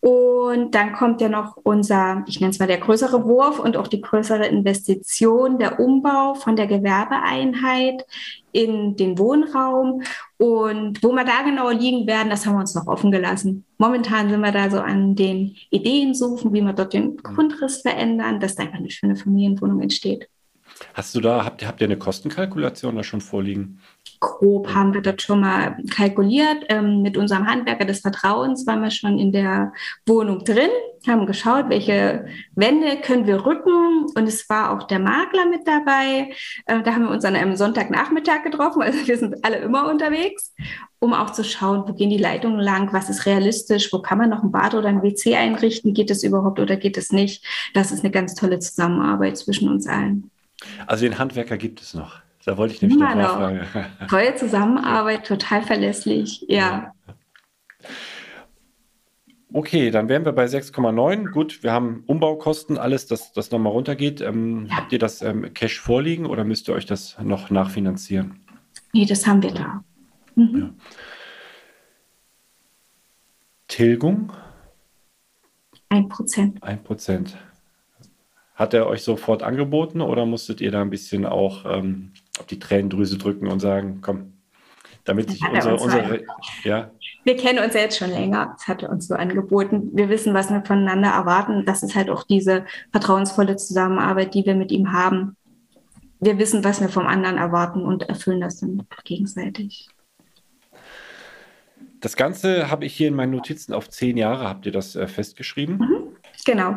Und 0.00 0.74
dann 0.74 0.92
kommt 0.92 1.20
ja 1.20 1.28
noch 1.28 1.56
unser, 1.62 2.24
ich 2.28 2.40
nenne 2.40 2.52
es 2.52 2.58
mal 2.58 2.66
der 2.66 2.78
größere 2.78 3.24
Wurf 3.24 3.58
und 3.58 3.76
auch 3.76 3.88
die 3.88 4.00
größere 4.00 4.46
Investition, 4.46 5.58
der 5.58 5.80
Umbau 5.80 6.34
von 6.34 6.56
der 6.56 6.66
Gewerbeeinheit 6.66 8.04
in 8.52 8.96
den 8.96 9.18
Wohnraum. 9.18 10.02
Und 10.38 11.02
wo 11.02 11.12
wir 11.12 11.24
da 11.24 11.42
genau 11.42 11.70
liegen 11.70 12.06
werden, 12.06 12.30
das 12.30 12.46
haben 12.46 12.54
wir 12.54 12.60
uns 12.60 12.74
noch 12.74 12.86
offen 12.86 13.10
gelassen. 13.10 13.64
Momentan 13.78 14.30
sind 14.30 14.40
wir 14.40 14.52
da 14.52 14.70
so 14.70 14.78
an 14.78 15.14
den 15.14 15.56
Ideen 15.70 16.14
suchen, 16.14 16.52
wie 16.52 16.62
wir 16.62 16.72
dort 16.72 16.92
den 16.92 17.16
Grundriss 17.16 17.82
verändern, 17.82 18.40
dass 18.40 18.54
da 18.54 18.62
einfach 18.62 18.78
eine 18.78 18.90
schöne 18.90 19.16
Familienwohnung 19.16 19.80
entsteht. 19.80 20.28
Hast 20.94 21.14
du 21.14 21.20
da, 21.20 21.44
habt, 21.44 21.66
habt 21.66 21.80
ihr 21.80 21.86
eine 21.86 21.98
Kostenkalkulation 21.98 22.96
da 22.96 23.02
schon 23.02 23.20
vorliegen? 23.20 23.80
Grob 24.20 24.74
haben 24.74 24.92
wir 24.92 25.00
das 25.00 25.22
schon 25.22 25.40
mal 25.40 25.76
kalkuliert. 25.94 26.64
Ähm, 26.68 27.02
mit 27.02 27.16
unserem 27.16 27.46
Handwerker 27.46 27.84
des 27.84 28.00
Vertrauens 28.00 28.66
waren 28.66 28.82
wir 28.82 28.90
schon 28.90 29.18
in 29.18 29.32
der 29.32 29.72
Wohnung 30.06 30.44
drin, 30.44 30.68
haben 31.06 31.26
geschaut, 31.26 31.68
welche 31.68 32.26
Wände 32.54 32.98
können 33.00 33.26
wir 33.26 33.46
rücken. 33.46 34.06
Und 34.14 34.28
es 34.28 34.48
war 34.48 34.72
auch 34.72 34.86
der 34.86 34.98
Makler 34.98 35.46
mit 35.46 35.66
dabei. 35.66 36.32
Äh, 36.66 36.82
da 36.82 36.94
haben 36.94 37.04
wir 37.04 37.10
uns 37.10 37.24
an 37.24 37.36
einem 37.36 37.56
Sonntagnachmittag 37.56 38.42
getroffen, 38.42 38.82
also 38.82 39.06
wir 39.06 39.16
sind 39.16 39.44
alle 39.44 39.56
immer 39.58 39.88
unterwegs, 39.90 40.54
um 40.98 41.14
auch 41.14 41.30
zu 41.30 41.44
schauen, 41.44 41.84
wo 41.86 41.92
gehen 41.94 42.10
die 42.10 42.18
Leitungen 42.18 42.60
lang, 42.60 42.92
was 42.92 43.08
ist 43.08 43.26
realistisch, 43.26 43.92
wo 43.92 44.00
kann 44.00 44.18
man 44.18 44.30
noch 44.30 44.42
ein 44.42 44.52
Bad 44.52 44.74
oder 44.74 44.88
ein 44.88 45.02
WC 45.02 45.36
einrichten, 45.36 45.94
geht 45.94 46.10
es 46.10 46.22
überhaupt 46.24 46.60
oder 46.60 46.76
geht 46.76 46.98
es 46.98 47.12
nicht. 47.12 47.44
Das 47.74 47.92
ist 47.92 48.04
eine 48.04 48.10
ganz 48.10 48.34
tolle 48.34 48.58
Zusammenarbeit 48.58 49.38
zwischen 49.38 49.68
uns 49.68 49.86
allen. 49.86 50.30
Also 50.86 51.04
den 51.04 51.18
Handwerker 51.18 51.56
gibt 51.56 51.80
es 51.80 51.94
noch. 51.94 52.20
Da 52.44 52.56
wollte 52.56 52.74
ich 52.74 52.82
nämlich 52.82 52.98
Immer 52.98 53.14
noch 53.14 53.38
nachfragen. 53.38 53.60
Tolle 54.08 54.34
Zusammenarbeit, 54.34 55.26
total 55.26 55.62
verlässlich, 55.62 56.44
ja. 56.48 56.92
Okay, 59.52 59.90
dann 59.90 60.08
wären 60.08 60.24
wir 60.24 60.32
bei 60.32 60.44
6,9. 60.44 61.30
Gut, 61.30 61.62
wir 61.62 61.72
haben 61.72 62.04
Umbaukosten, 62.06 62.78
alles, 62.78 63.06
das, 63.06 63.32
das 63.32 63.50
nochmal 63.50 63.72
runtergeht. 63.72 64.20
Ähm, 64.20 64.66
ja. 64.66 64.76
Habt 64.76 64.92
ihr 64.92 64.98
das 64.98 65.22
ähm, 65.22 65.52
Cash 65.54 65.80
vorliegen 65.80 66.26
oder 66.26 66.44
müsst 66.44 66.68
ihr 66.68 66.74
euch 66.74 66.86
das 66.86 67.16
noch 67.20 67.50
nachfinanzieren? 67.50 68.40
Nee, 68.92 69.06
das 69.06 69.26
haben 69.26 69.42
wir 69.42 69.52
da. 69.52 69.84
Mhm. 70.36 70.58
Ja. 70.58 70.70
Tilgung? 73.66 74.32
Ein 75.88 76.08
Prozent. 76.08 76.62
Ein 76.62 76.82
Prozent. 76.82 77.36
Hat 78.60 78.74
er 78.74 78.86
euch 78.86 79.02
sofort 79.02 79.42
angeboten 79.42 80.02
oder 80.02 80.26
musstet 80.26 80.60
ihr 80.60 80.70
da 80.70 80.82
ein 80.82 80.90
bisschen 80.90 81.24
auch 81.24 81.64
ähm, 81.64 82.12
auf 82.38 82.44
die 82.44 82.58
Tränendrüse 82.58 83.16
drücken 83.16 83.46
und 83.46 83.58
sagen, 83.58 84.00
komm, 84.02 84.34
damit 85.04 85.30
sich 85.30 85.40
unsere, 85.50 85.76
unsere 85.78 86.24
ja. 86.62 86.90
Wir 87.24 87.38
kennen 87.38 87.64
uns 87.64 87.72
jetzt 87.72 87.96
schon 87.96 88.10
länger, 88.10 88.54
das 88.58 88.68
hat 88.68 88.82
er 88.82 88.90
uns 88.90 89.08
so 89.08 89.14
angeboten. 89.14 89.88
Wir 89.94 90.10
wissen, 90.10 90.34
was 90.34 90.50
wir 90.50 90.62
voneinander 90.62 91.08
erwarten. 91.08 91.64
Das 91.64 91.82
ist 91.82 91.94
halt 91.94 92.10
auch 92.10 92.22
diese 92.24 92.66
vertrauensvolle 92.92 93.56
Zusammenarbeit, 93.56 94.34
die 94.34 94.44
wir 94.44 94.54
mit 94.54 94.70
ihm 94.72 94.92
haben. 94.92 95.38
Wir 96.20 96.36
wissen, 96.36 96.62
was 96.62 96.82
wir 96.82 96.90
vom 96.90 97.06
anderen 97.06 97.38
erwarten 97.38 97.80
und 97.80 98.10
erfüllen 98.10 98.42
das 98.42 98.60
dann 98.60 98.86
gegenseitig. 99.04 99.88
Das 102.00 102.14
Ganze 102.14 102.70
habe 102.70 102.84
ich 102.84 102.94
hier 102.94 103.08
in 103.08 103.14
meinen 103.14 103.32
Notizen 103.32 103.72
auf 103.72 103.88
zehn 103.88 104.18
Jahre, 104.18 104.46
habt 104.46 104.66
ihr 104.66 104.72
das 104.72 104.96
äh, 104.96 105.06
festgeschrieben? 105.06 105.78
Mhm, 105.78 106.16
genau. 106.44 106.76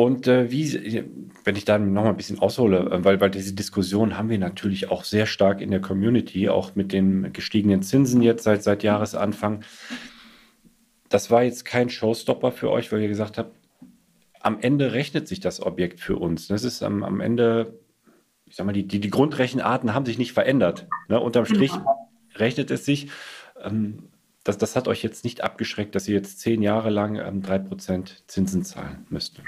Und 0.00 0.26
äh, 0.26 0.50
wie, 0.50 1.04
wenn 1.44 1.56
ich 1.56 1.66
da 1.66 1.78
noch 1.78 2.04
mal 2.04 2.08
ein 2.08 2.16
bisschen 2.16 2.38
aushole, 2.38 2.90
äh, 2.90 3.04
weil, 3.04 3.20
weil 3.20 3.30
diese 3.30 3.52
Diskussion 3.52 4.16
haben 4.16 4.30
wir 4.30 4.38
natürlich 4.38 4.90
auch 4.90 5.04
sehr 5.04 5.26
stark 5.26 5.60
in 5.60 5.70
der 5.70 5.82
Community, 5.82 6.48
auch 6.48 6.74
mit 6.74 6.94
den 6.94 7.34
gestiegenen 7.34 7.82
Zinsen 7.82 8.22
jetzt 8.22 8.44
seit, 8.44 8.62
seit 8.62 8.82
Jahresanfang. 8.82 9.62
Das 11.10 11.30
war 11.30 11.42
jetzt 11.42 11.66
kein 11.66 11.90
Showstopper 11.90 12.50
für 12.50 12.70
euch, 12.70 12.90
weil 12.90 13.02
ihr 13.02 13.08
gesagt 13.08 13.36
habt, 13.36 13.54
am 14.40 14.58
Ende 14.60 14.94
rechnet 14.94 15.28
sich 15.28 15.40
das 15.40 15.60
Objekt 15.60 16.00
für 16.00 16.16
uns. 16.16 16.48
Das 16.48 16.64
ist 16.64 16.82
am, 16.82 17.04
am 17.04 17.20
Ende, 17.20 17.78
ich 18.46 18.56
sag 18.56 18.64
mal, 18.64 18.72
die, 18.72 18.88
die, 18.88 19.00
die 19.00 19.10
Grundrechenarten 19.10 19.92
haben 19.92 20.06
sich 20.06 20.16
nicht 20.16 20.32
verändert. 20.32 20.88
Ne? 21.08 21.20
Unterm 21.20 21.44
Strich 21.44 21.72
rechnet 22.36 22.70
es 22.70 22.86
sich. 22.86 23.08
Ähm, 23.62 24.08
das, 24.44 24.56
das 24.56 24.76
hat 24.76 24.88
euch 24.88 25.02
jetzt 25.02 25.24
nicht 25.24 25.44
abgeschreckt, 25.44 25.94
dass 25.94 26.08
ihr 26.08 26.14
jetzt 26.14 26.40
zehn 26.40 26.62
Jahre 26.62 26.88
lang 26.88 27.16
ähm, 27.16 27.42
3% 27.42 28.26
Zinsen 28.26 28.64
zahlen 28.64 29.06
müsst. 29.10 29.42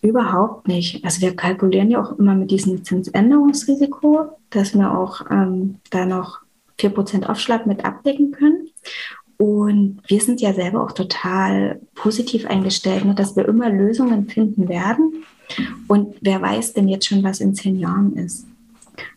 Überhaupt 0.00 0.68
nicht. 0.68 1.04
Also 1.04 1.20
wir 1.20 1.34
kalkulieren 1.34 1.90
ja 1.90 2.02
auch 2.02 2.18
immer 2.18 2.34
mit 2.34 2.50
diesem 2.50 2.84
Zinsänderungsrisiko, 2.84 4.30
dass 4.50 4.74
wir 4.74 4.96
auch 4.96 5.22
ähm, 5.30 5.76
da 5.90 6.06
noch 6.06 6.40
4% 6.78 7.26
Aufschlag 7.26 7.66
mit 7.66 7.84
abdecken 7.84 8.30
können. 8.30 8.68
Und 9.38 10.00
wir 10.06 10.20
sind 10.20 10.40
ja 10.40 10.52
selber 10.52 10.82
auch 10.82 10.92
total 10.92 11.80
positiv 11.94 12.46
eingestellt, 12.46 13.04
ne, 13.04 13.14
dass 13.14 13.36
wir 13.36 13.48
immer 13.48 13.70
Lösungen 13.70 14.28
finden 14.28 14.68
werden. 14.68 15.24
Und 15.86 16.16
wer 16.20 16.42
weiß 16.42 16.74
denn 16.74 16.88
jetzt 16.88 17.06
schon, 17.06 17.22
was 17.22 17.40
in 17.40 17.54
zehn 17.54 17.78
Jahren 17.78 18.16
ist? 18.16 18.46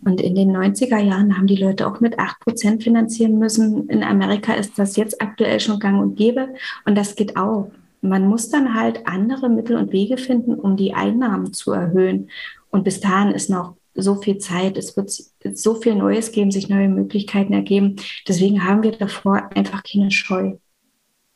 Und 0.04 0.22
in 0.22 0.36
den 0.36 0.56
90er 0.56 1.00
Jahren 1.00 1.38
haben 1.38 1.48
die 1.48 1.56
Leute 1.56 1.88
auch 1.88 2.00
mit 2.00 2.20
8% 2.20 2.84
finanzieren 2.84 3.40
müssen. 3.40 3.90
In 3.90 4.04
Amerika 4.04 4.54
ist 4.54 4.78
das 4.78 4.96
jetzt 4.96 5.22
aktuell 5.22 5.60
schon 5.60 5.80
gang 5.80 6.00
und 6.00 6.16
gäbe. 6.16 6.50
Und 6.86 6.96
das 6.96 7.16
geht 7.16 7.36
auch 7.36 7.72
man 8.02 8.28
muss 8.28 8.50
dann 8.50 8.74
halt 8.74 9.08
andere 9.08 9.50
Mittel 9.50 9.78
und 9.78 9.92
Wege 9.92 10.18
finden, 10.18 10.56
um 10.56 10.76
die 10.76 10.94
Einnahmen 10.94 11.54
zu 11.54 11.72
erhöhen. 11.72 12.30
Und 12.70 12.84
bis 12.84 13.00
dahin 13.00 13.32
ist 13.32 13.50
noch 13.50 13.76
so 13.94 14.16
viel 14.16 14.38
Zeit, 14.38 14.78
es 14.78 14.96
wird 14.96 15.12
so 15.58 15.76
viel 15.76 15.96
Neues 15.96 16.32
geben, 16.32 16.52
sich 16.52 16.70
neue 16.70 16.90
Möglichkeiten 16.90 17.54
ergeben. 17.54 17.98
Deswegen 18.28 18.64
haben 18.64 18.84
wir 18.84 18.94
davor 18.94 19.50
einfach 19.56 19.84
keine 19.84 20.12
Scheu. 20.12 20.58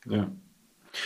Ja. 0.06 0.32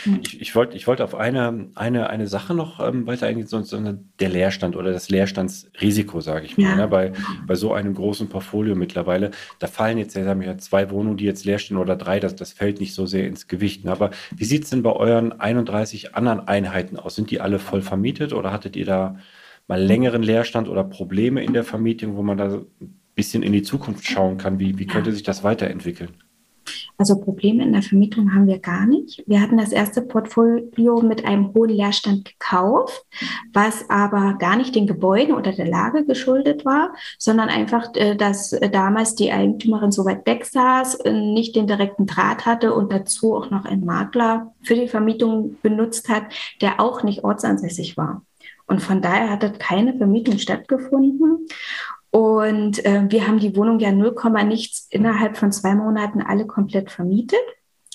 Hm. 0.04 0.20
Ich, 0.22 0.40
ich 0.40 0.54
wollte 0.54 0.76
ich 0.76 0.86
wollt 0.86 1.00
auf 1.00 1.14
eine, 1.14 1.70
eine, 1.74 2.10
eine 2.10 2.26
Sache 2.26 2.54
noch 2.54 2.80
ähm, 2.80 3.06
weiter 3.06 3.26
eingehen, 3.26 3.46
sondern 3.46 4.10
der 4.20 4.28
Leerstand 4.28 4.76
oder 4.76 4.92
das 4.92 5.10
Leerstandsrisiko, 5.10 6.20
sage 6.20 6.46
ich 6.46 6.56
mal. 6.56 6.64
Ja. 6.64 6.76
Ne? 6.76 6.88
Bei, 6.88 7.12
bei 7.46 7.54
so 7.54 7.72
einem 7.72 7.94
großen 7.94 8.28
Portfolio 8.28 8.74
mittlerweile, 8.74 9.30
da 9.58 9.66
fallen 9.66 9.98
jetzt 9.98 10.14
ja, 10.14 10.24
sagen 10.24 10.40
wir, 10.40 10.58
zwei 10.58 10.90
Wohnungen, 10.90 11.16
die 11.16 11.24
jetzt 11.24 11.44
leer 11.44 11.58
stehen 11.58 11.76
oder 11.76 11.96
drei, 11.96 12.20
das, 12.20 12.36
das 12.36 12.52
fällt 12.52 12.80
nicht 12.80 12.94
so 12.94 13.06
sehr 13.06 13.26
ins 13.26 13.48
Gewicht. 13.48 13.84
Ne? 13.84 13.92
Aber 13.92 14.10
wie 14.34 14.44
sieht 14.44 14.64
es 14.64 14.70
denn 14.70 14.82
bei 14.82 14.92
euren 14.92 15.38
31 15.38 16.14
anderen 16.14 16.46
Einheiten 16.46 16.96
aus? 16.96 17.14
Sind 17.14 17.30
die 17.30 17.40
alle 17.40 17.58
voll 17.58 17.82
vermietet 17.82 18.32
oder 18.32 18.52
hattet 18.52 18.76
ihr 18.76 18.86
da 18.86 19.16
mal 19.68 19.80
längeren 19.80 20.22
Leerstand 20.22 20.68
oder 20.68 20.84
Probleme 20.84 21.44
in 21.44 21.52
der 21.52 21.64
Vermietung, 21.64 22.16
wo 22.16 22.22
man 22.22 22.38
da 22.38 22.46
ein 22.46 23.00
bisschen 23.14 23.42
in 23.42 23.52
die 23.52 23.62
Zukunft 23.62 24.06
schauen 24.06 24.36
kann? 24.36 24.58
Wie, 24.58 24.78
wie 24.78 24.86
könnte 24.86 25.12
sich 25.12 25.22
das 25.22 25.44
weiterentwickeln? 25.44 26.10
Also 27.00 27.18
Probleme 27.18 27.64
in 27.64 27.72
der 27.72 27.80
Vermietung 27.80 28.34
haben 28.34 28.46
wir 28.46 28.58
gar 28.58 28.84
nicht. 28.84 29.24
Wir 29.26 29.40
hatten 29.40 29.56
das 29.56 29.72
erste 29.72 30.02
Portfolio 30.02 31.00
mit 31.00 31.24
einem 31.24 31.54
hohen 31.54 31.70
Leerstand 31.70 32.26
gekauft, 32.26 33.06
was 33.54 33.88
aber 33.88 34.34
gar 34.38 34.56
nicht 34.56 34.74
den 34.74 34.86
Gebäuden 34.86 35.34
oder 35.34 35.52
der 35.52 35.66
Lage 35.66 36.04
geschuldet 36.04 36.66
war, 36.66 36.92
sondern 37.16 37.48
einfach, 37.48 37.94
äh, 37.94 38.16
dass 38.16 38.50
damals 38.70 39.14
die 39.14 39.32
Eigentümerin 39.32 39.92
so 39.92 40.04
weit 40.04 40.26
weg 40.26 40.44
saß, 40.44 40.96
äh, 40.96 41.10
nicht 41.10 41.56
den 41.56 41.66
direkten 41.66 42.04
Draht 42.04 42.44
hatte 42.44 42.74
und 42.74 42.92
dazu 42.92 43.34
auch 43.34 43.48
noch 43.48 43.64
einen 43.64 43.86
Makler 43.86 44.52
für 44.60 44.74
die 44.74 44.86
Vermietung 44.86 45.56
benutzt 45.62 46.10
hat, 46.10 46.24
der 46.60 46.80
auch 46.80 47.02
nicht 47.02 47.24
ortsansässig 47.24 47.96
war. 47.96 48.26
Und 48.70 48.80
von 48.80 49.02
daher 49.02 49.30
hat 49.30 49.42
dort 49.42 49.58
keine 49.58 49.96
Vermietung 49.96 50.38
stattgefunden. 50.38 51.48
Und 52.10 52.84
äh, 52.84 53.04
wir 53.08 53.26
haben 53.26 53.38
die 53.38 53.56
Wohnung 53.56 53.78
ja 53.78 53.92
0, 53.92 54.14
nichts 54.44 54.88
innerhalb 54.90 55.36
von 55.36 55.52
zwei 55.52 55.74
Monaten 55.74 56.20
alle 56.22 56.46
komplett 56.46 56.90
vermietet, 56.90 57.38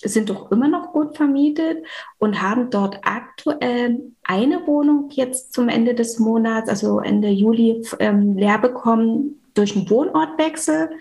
sind 0.03 0.29
doch 0.29 0.51
immer 0.51 0.67
noch 0.67 0.93
gut 0.93 1.17
vermietet 1.17 1.85
und 2.17 2.41
haben 2.41 2.69
dort 2.69 2.99
aktuell 3.03 4.13
eine 4.23 4.65
Wohnung 4.67 5.09
jetzt 5.11 5.53
zum 5.53 5.67
Ende 5.67 5.95
des 5.95 6.19
Monats, 6.19 6.69
also 6.69 6.99
Ende 6.99 7.29
Juli, 7.29 7.81
ähm, 7.99 8.37
leer 8.37 8.59
bekommen 8.59 9.41
durch 9.53 9.75
einen 9.75 9.89
Wohnortwechsel. 9.89 10.91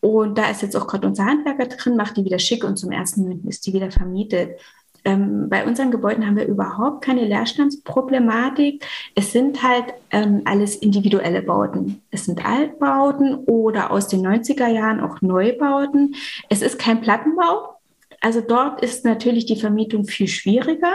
Und 0.00 0.36
da 0.36 0.50
ist 0.50 0.62
jetzt 0.62 0.76
auch 0.76 0.86
gerade 0.86 1.06
unser 1.06 1.24
Handwerker 1.24 1.66
drin, 1.66 1.96
macht 1.96 2.16
die 2.16 2.24
wieder 2.24 2.38
schick 2.38 2.64
und 2.64 2.76
zum 2.76 2.92
ersten 2.92 3.22
Moment 3.22 3.46
ist 3.46 3.66
die 3.66 3.72
wieder 3.72 3.90
vermietet. 3.90 4.58
Ähm, 5.04 5.48
bei 5.50 5.66
unseren 5.66 5.90
Gebäuden 5.90 6.26
haben 6.26 6.36
wir 6.36 6.46
überhaupt 6.46 7.04
keine 7.04 7.24
Leerstandsproblematik. 7.24 8.84
Es 9.14 9.32
sind 9.32 9.62
halt 9.62 9.92
ähm, 10.10 10.42
alles 10.46 10.76
individuelle 10.76 11.42
Bauten. 11.42 12.02
Es 12.10 12.24
sind 12.24 12.44
Altbauten 12.44 13.34
oder 13.44 13.90
aus 13.90 14.08
den 14.08 14.26
90er 14.26 14.68
Jahren 14.68 15.00
auch 15.00 15.20
Neubauten. 15.20 16.14
Es 16.48 16.62
ist 16.62 16.78
kein 16.78 17.02
Plattenbau. 17.02 17.74
Also 18.20 18.40
dort 18.40 18.80
ist 18.80 19.04
natürlich 19.04 19.44
die 19.44 19.60
Vermietung 19.60 20.06
viel 20.06 20.28
schwieriger 20.28 20.94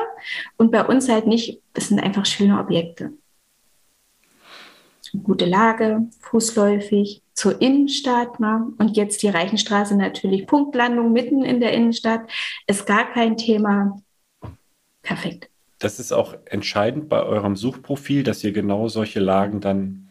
und 0.57 0.71
bei 0.71 0.83
uns 0.83 1.07
halt 1.07 1.27
nicht. 1.27 1.61
Es 1.75 1.89
sind 1.89 1.99
einfach 1.99 2.25
schöne 2.25 2.59
Objekte. 2.59 3.13
Gute 5.23 5.45
Lage, 5.45 6.07
fußläufig, 6.21 7.21
zur 7.39 7.61
Innenstadt. 7.61 8.39
Ne? 8.39 8.67
Und 8.77 8.97
jetzt 8.97 9.23
die 9.23 9.29
Reichenstraße 9.29 9.95
natürlich 9.95 10.45
Punktlandung 10.45 11.13
mitten 11.13 11.43
in 11.43 11.61
der 11.61 11.71
Innenstadt. 11.73 12.29
Ist 12.67 12.85
gar 12.85 13.05
kein 13.05 13.37
Thema. 13.37 14.01
Perfekt. 15.01 15.49
Das 15.79 15.99
ist 15.99 16.11
auch 16.11 16.35
entscheidend 16.45 17.07
bei 17.07 17.23
eurem 17.23 17.55
Suchprofil, 17.55 18.23
dass 18.23 18.43
ihr 18.43 18.51
genau 18.51 18.89
solche 18.89 19.21
Lagen 19.21 19.61
dann 19.61 20.09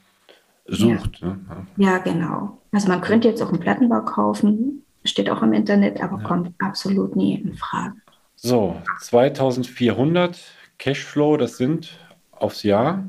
sucht. 0.67 1.21
Ja, 1.21 1.29
ne? 1.29 1.67
ja 1.77 1.99
genau. 1.99 2.63
Also 2.73 2.89
man 2.89 3.03
könnte 3.03 3.29
jetzt 3.29 3.43
auch 3.43 3.51
einen 3.51 3.61
Plattenbau 3.61 4.01
kaufen, 4.01 4.85
steht 5.05 5.29
auch 5.29 5.43
im 5.43 5.53
Internet, 5.53 6.01
aber 6.03 6.19
ja. 6.19 6.25
kommt 6.27 6.55
absolut 6.59 7.15
nie 7.15 7.35
in 7.35 7.55
Frage. 7.55 7.97
So, 8.37 8.81
2400 9.01 10.39
Cashflow, 10.79 11.37
das 11.37 11.59
sind 11.59 11.91
aufs 12.31 12.63
Jahr. 12.63 13.05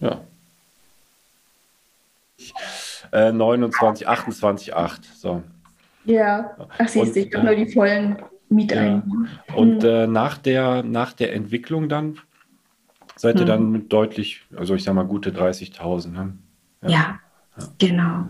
Ja, 0.00 0.22
äh, 3.12 3.32
29, 3.32 4.08
28, 4.08 4.74
8. 4.74 5.04
So. 5.04 5.42
Ja, 6.04 6.56
ach 6.78 6.88
siehst 6.88 7.16
du, 7.16 7.20
ich 7.20 7.34
habe 7.34 7.46
nur 7.46 7.54
die 7.54 7.70
vollen 7.70 8.16
Mieteinnahmen. 8.48 9.28
Ja. 9.48 9.54
Und 9.54 9.84
äh, 9.84 10.06
nach, 10.06 10.38
der, 10.38 10.82
nach 10.82 11.12
der 11.12 11.34
Entwicklung 11.34 11.88
dann 11.88 12.18
seid 13.16 13.36
ihr 13.36 13.42
hm. 13.42 13.46
dann 13.46 13.88
deutlich, 13.88 14.46
also 14.56 14.74
ich 14.74 14.82
sag 14.82 14.94
mal 14.94 15.06
gute 15.06 15.30
30.000. 15.30 16.08
Ne? 16.08 16.32
Ja. 16.82 16.90
ja, 16.90 17.18
genau. 17.78 18.28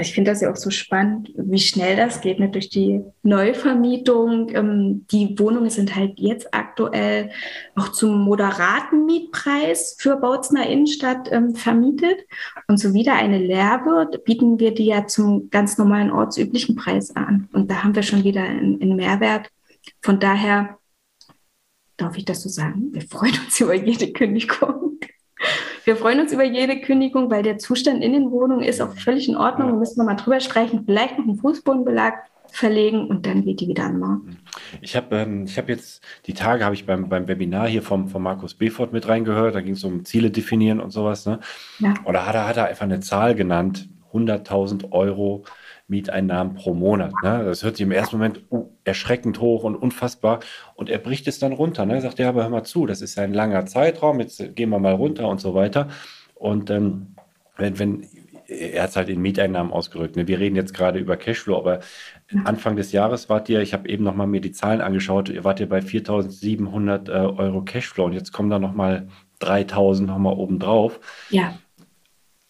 Ich 0.00 0.12
finde 0.12 0.30
das 0.30 0.40
ja 0.40 0.50
auch 0.50 0.56
so 0.56 0.70
spannend, 0.70 1.32
wie 1.36 1.58
schnell 1.58 1.96
das 1.96 2.20
geht 2.20 2.38
ne? 2.38 2.48
durch 2.48 2.68
die 2.68 3.02
Neuvermietung. 3.22 4.54
Ähm, 4.54 5.06
die 5.10 5.38
Wohnungen 5.38 5.70
sind 5.70 5.94
halt 5.94 6.18
jetzt 6.18 6.52
aktuell 6.52 7.30
auch 7.74 7.88
zum 7.88 8.22
moderaten 8.22 9.06
Mietpreis 9.06 9.96
für 9.98 10.16
Bautzner 10.16 10.68
Innenstadt 10.68 11.30
ähm, 11.32 11.54
vermietet. 11.54 12.18
Und 12.68 12.78
so 12.78 12.94
wieder 12.94 13.14
eine 13.14 13.38
leer 13.38 13.82
wird, 13.84 14.24
bieten 14.24 14.58
wir 14.58 14.74
die 14.74 14.86
ja 14.86 15.06
zum 15.06 15.50
ganz 15.50 15.78
normalen 15.78 16.10
ortsüblichen 16.10 16.76
Preis 16.76 17.14
an. 17.14 17.48
Und 17.52 17.70
da 17.70 17.82
haben 17.82 17.94
wir 17.94 18.02
schon 18.02 18.24
wieder 18.24 18.42
einen 18.42 18.96
Mehrwert. 18.96 19.50
Von 20.02 20.20
daher 20.20 20.78
darf 21.96 22.16
ich 22.16 22.24
das 22.24 22.42
so 22.42 22.48
sagen. 22.48 22.92
Wir 22.92 23.02
freuen 23.02 23.34
uns 23.44 23.60
über 23.60 23.74
jede 23.74 24.12
Kündigung. 24.12 24.98
Wir 25.86 25.94
freuen 25.94 26.18
uns 26.18 26.32
über 26.32 26.42
jede 26.42 26.80
Kündigung, 26.80 27.30
weil 27.30 27.44
der 27.44 27.58
Zustand 27.58 28.02
in 28.02 28.12
den 28.12 28.32
Wohnungen 28.32 28.64
ist 28.64 28.80
auch 28.80 28.92
völlig 28.96 29.28
in 29.28 29.36
Ordnung. 29.36 29.68
Da 29.68 29.76
müssen 29.76 29.98
wir 29.98 30.04
mal 30.04 30.16
drüber 30.16 30.40
sprechen. 30.40 30.82
Vielleicht 30.84 31.16
noch 31.16 31.24
einen 31.24 31.38
Fußbodenbelag 31.38 32.14
verlegen 32.50 33.06
und 33.06 33.24
dann 33.24 33.44
geht 33.44 33.60
die 33.60 33.68
wieder 33.68 33.84
an 33.84 34.00
Markt. 34.00 34.24
Ich 34.80 34.96
habe 34.96 35.14
ähm, 35.14 35.46
hab 35.46 35.68
jetzt, 35.68 36.02
die 36.26 36.34
Tage 36.34 36.64
habe 36.64 36.74
ich 36.74 36.86
beim, 36.86 37.08
beim 37.08 37.28
Webinar 37.28 37.68
hier 37.68 37.82
vom, 37.82 38.08
vom 38.08 38.24
Markus 38.24 38.54
Befort 38.54 38.92
mit 38.92 39.06
reingehört, 39.06 39.54
da 39.54 39.60
ging 39.60 39.74
es 39.74 39.84
um 39.84 40.04
Ziele 40.04 40.32
definieren 40.32 40.80
und 40.80 40.90
sowas. 40.90 41.24
Ne? 41.24 41.38
Ja. 41.78 41.94
Oder 42.04 42.26
hat 42.26 42.34
er, 42.34 42.48
hat 42.48 42.56
er 42.56 42.66
einfach 42.66 42.84
eine 42.84 42.98
Zahl 42.98 43.36
genannt, 43.36 43.88
100.000 44.12 44.90
Euro 44.90 45.44
Mieteinnahmen 45.88 46.54
pro 46.54 46.74
Monat. 46.74 47.12
Ne? 47.22 47.44
Das 47.44 47.62
hört 47.62 47.76
sich 47.76 47.84
im 47.84 47.92
ersten 47.92 48.16
Moment 48.16 48.42
uh, 48.50 48.66
erschreckend 48.84 49.40
hoch 49.40 49.62
und 49.62 49.76
unfassbar. 49.76 50.40
Und 50.74 50.90
er 50.90 50.98
bricht 50.98 51.28
es 51.28 51.38
dann 51.38 51.52
runter. 51.52 51.86
Ne? 51.86 51.94
Er 51.94 52.00
sagt, 52.02 52.18
ja, 52.18 52.28
aber 52.28 52.42
hör 52.42 52.50
mal 52.50 52.64
zu, 52.64 52.86
das 52.86 53.02
ist 53.02 53.18
ein 53.18 53.32
langer 53.32 53.66
Zeitraum, 53.66 54.20
jetzt 54.20 54.56
gehen 54.56 54.70
wir 54.70 54.78
mal 54.78 54.94
runter 54.94 55.28
und 55.28 55.40
so 55.40 55.54
weiter. 55.54 55.88
Und 56.34 56.70
ähm, 56.70 57.14
wenn, 57.56 57.78
wenn, 57.78 58.06
er 58.48 58.82
hat 58.82 58.90
es 58.90 58.96
halt 58.96 59.08
in 59.08 59.20
Mieteinnahmen 59.20 59.72
ausgerückt. 59.72 60.16
Ne? 60.16 60.28
Wir 60.28 60.38
reden 60.38 60.56
jetzt 60.56 60.74
gerade 60.74 60.98
über 60.98 61.16
Cashflow, 61.16 61.56
aber 61.56 61.80
Anfang 62.44 62.76
des 62.76 62.92
Jahres 62.92 63.28
wart 63.28 63.48
ihr, 63.48 63.60
ich 63.60 63.72
habe 63.72 63.88
eben 63.88 64.04
nochmal 64.04 64.26
mir 64.26 64.40
die 64.40 64.52
Zahlen 64.52 64.80
angeschaut, 64.80 65.28
ihr 65.28 65.44
wart 65.44 65.60
ihr 65.60 65.68
bei 65.68 65.78
4.700 65.78 67.08
äh, 67.08 67.12
Euro 67.12 67.62
Cashflow 67.62 68.04
und 68.04 68.12
jetzt 68.12 68.32
kommen 68.32 68.50
da 68.50 68.58
nochmal 68.58 69.08
3.000 69.40 70.02
nochmal 70.02 70.34
obendrauf. 70.34 71.00
Ja. 71.30 71.58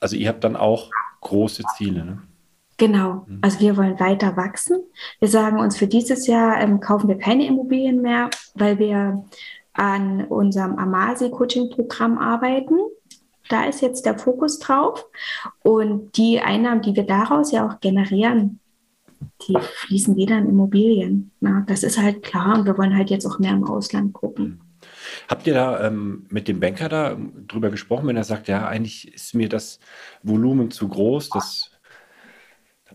Also 0.00 0.16
ihr 0.16 0.28
habt 0.28 0.44
dann 0.44 0.56
auch 0.56 0.90
große 1.20 1.64
Ziele. 1.76 2.04
Ne? 2.04 2.22
Genau, 2.78 3.24
mhm. 3.26 3.38
also 3.42 3.60
wir 3.60 3.76
wollen 3.76 3.98
weiter 3.98 4.36
wachsen. 4.36 4.82
Wir 5.18 5.28
sagen 5.28 5.58
uns, 5.58 5.76
für 5.76 5.86
dieses 5.86 6.26
Jahr 6.26 6.60
ähm, 6.60 6.80
kaufen 6.80 7.08
wir 7.08 7.18
keine 7.18 7.46
Immobilien 7.46 8.02
mehr, 8.02 8.28
weil 8.54 8.78
wir 8.78 9.24
an 9.72 10.24
unserem 10.24 10.76
Amasi-Coaching-Programm 10.78 12.18
arbeiten. 12.18 12.76
Da 13.48 13.64
ist 13.64 13.80
jetzt 13.80 14.04
der 14.06 14.18
Fokus 14.18 14.58
drauf. 14.58 15.06
Und 15.62 16.16
die 16.16 16.40
Einnahmen, 16.40 16.82
die 16.82 16.96
wir 16.96 17.06
daraus 17.06 17.52
ja 17.52 17.66
auch 17.66 17.80
generieren, 17.80 18.60
die 19.46 19.56
fließen 19.58 20.16
wieder 20.16 20.38
in 20.38 20.48
Immobilien. 20.48 21.30
Na, 21.40 21.64
das 21.66 21.82
ist 21.82 21.98
halt 21.98 22.22
klar 22.22 22.58
und 22.58 22.66
wir 22.66 22.76
wollen 22.76 22.96
halt 22.96 23.10
jetzt 23.10 23.26
auch 23.26 23.38
mehr 23.38 23.52
im 23.52 23.64
Ausland 23.64 24.12
gucken. 24.12 24.44
Mhm. 24.44 24.60
Habt 25.28 25.46
ihr 25.46 25.54
da 25.54 25.86
ähm, 25.86 26.26
mit 26.30 26.48
dem 26.48 26.60
Banker 26.60 26.88
da 26.88 27.16
drüber 27.48 27.70
gesprochen, 27.70 28.06
wenn 28.06 28.16
er 28.16 28.24
sagt, 28.24 28.48
ja, 28.48 28.66
eigentlich 28.68 29.12
ist 29.12 29.34
mir 29.34 29.48
das 29.48 29.78
Volumen 30.22 30.70
zu 30.70 30.88
groß, 30.88 31.30
das 31.30 31.70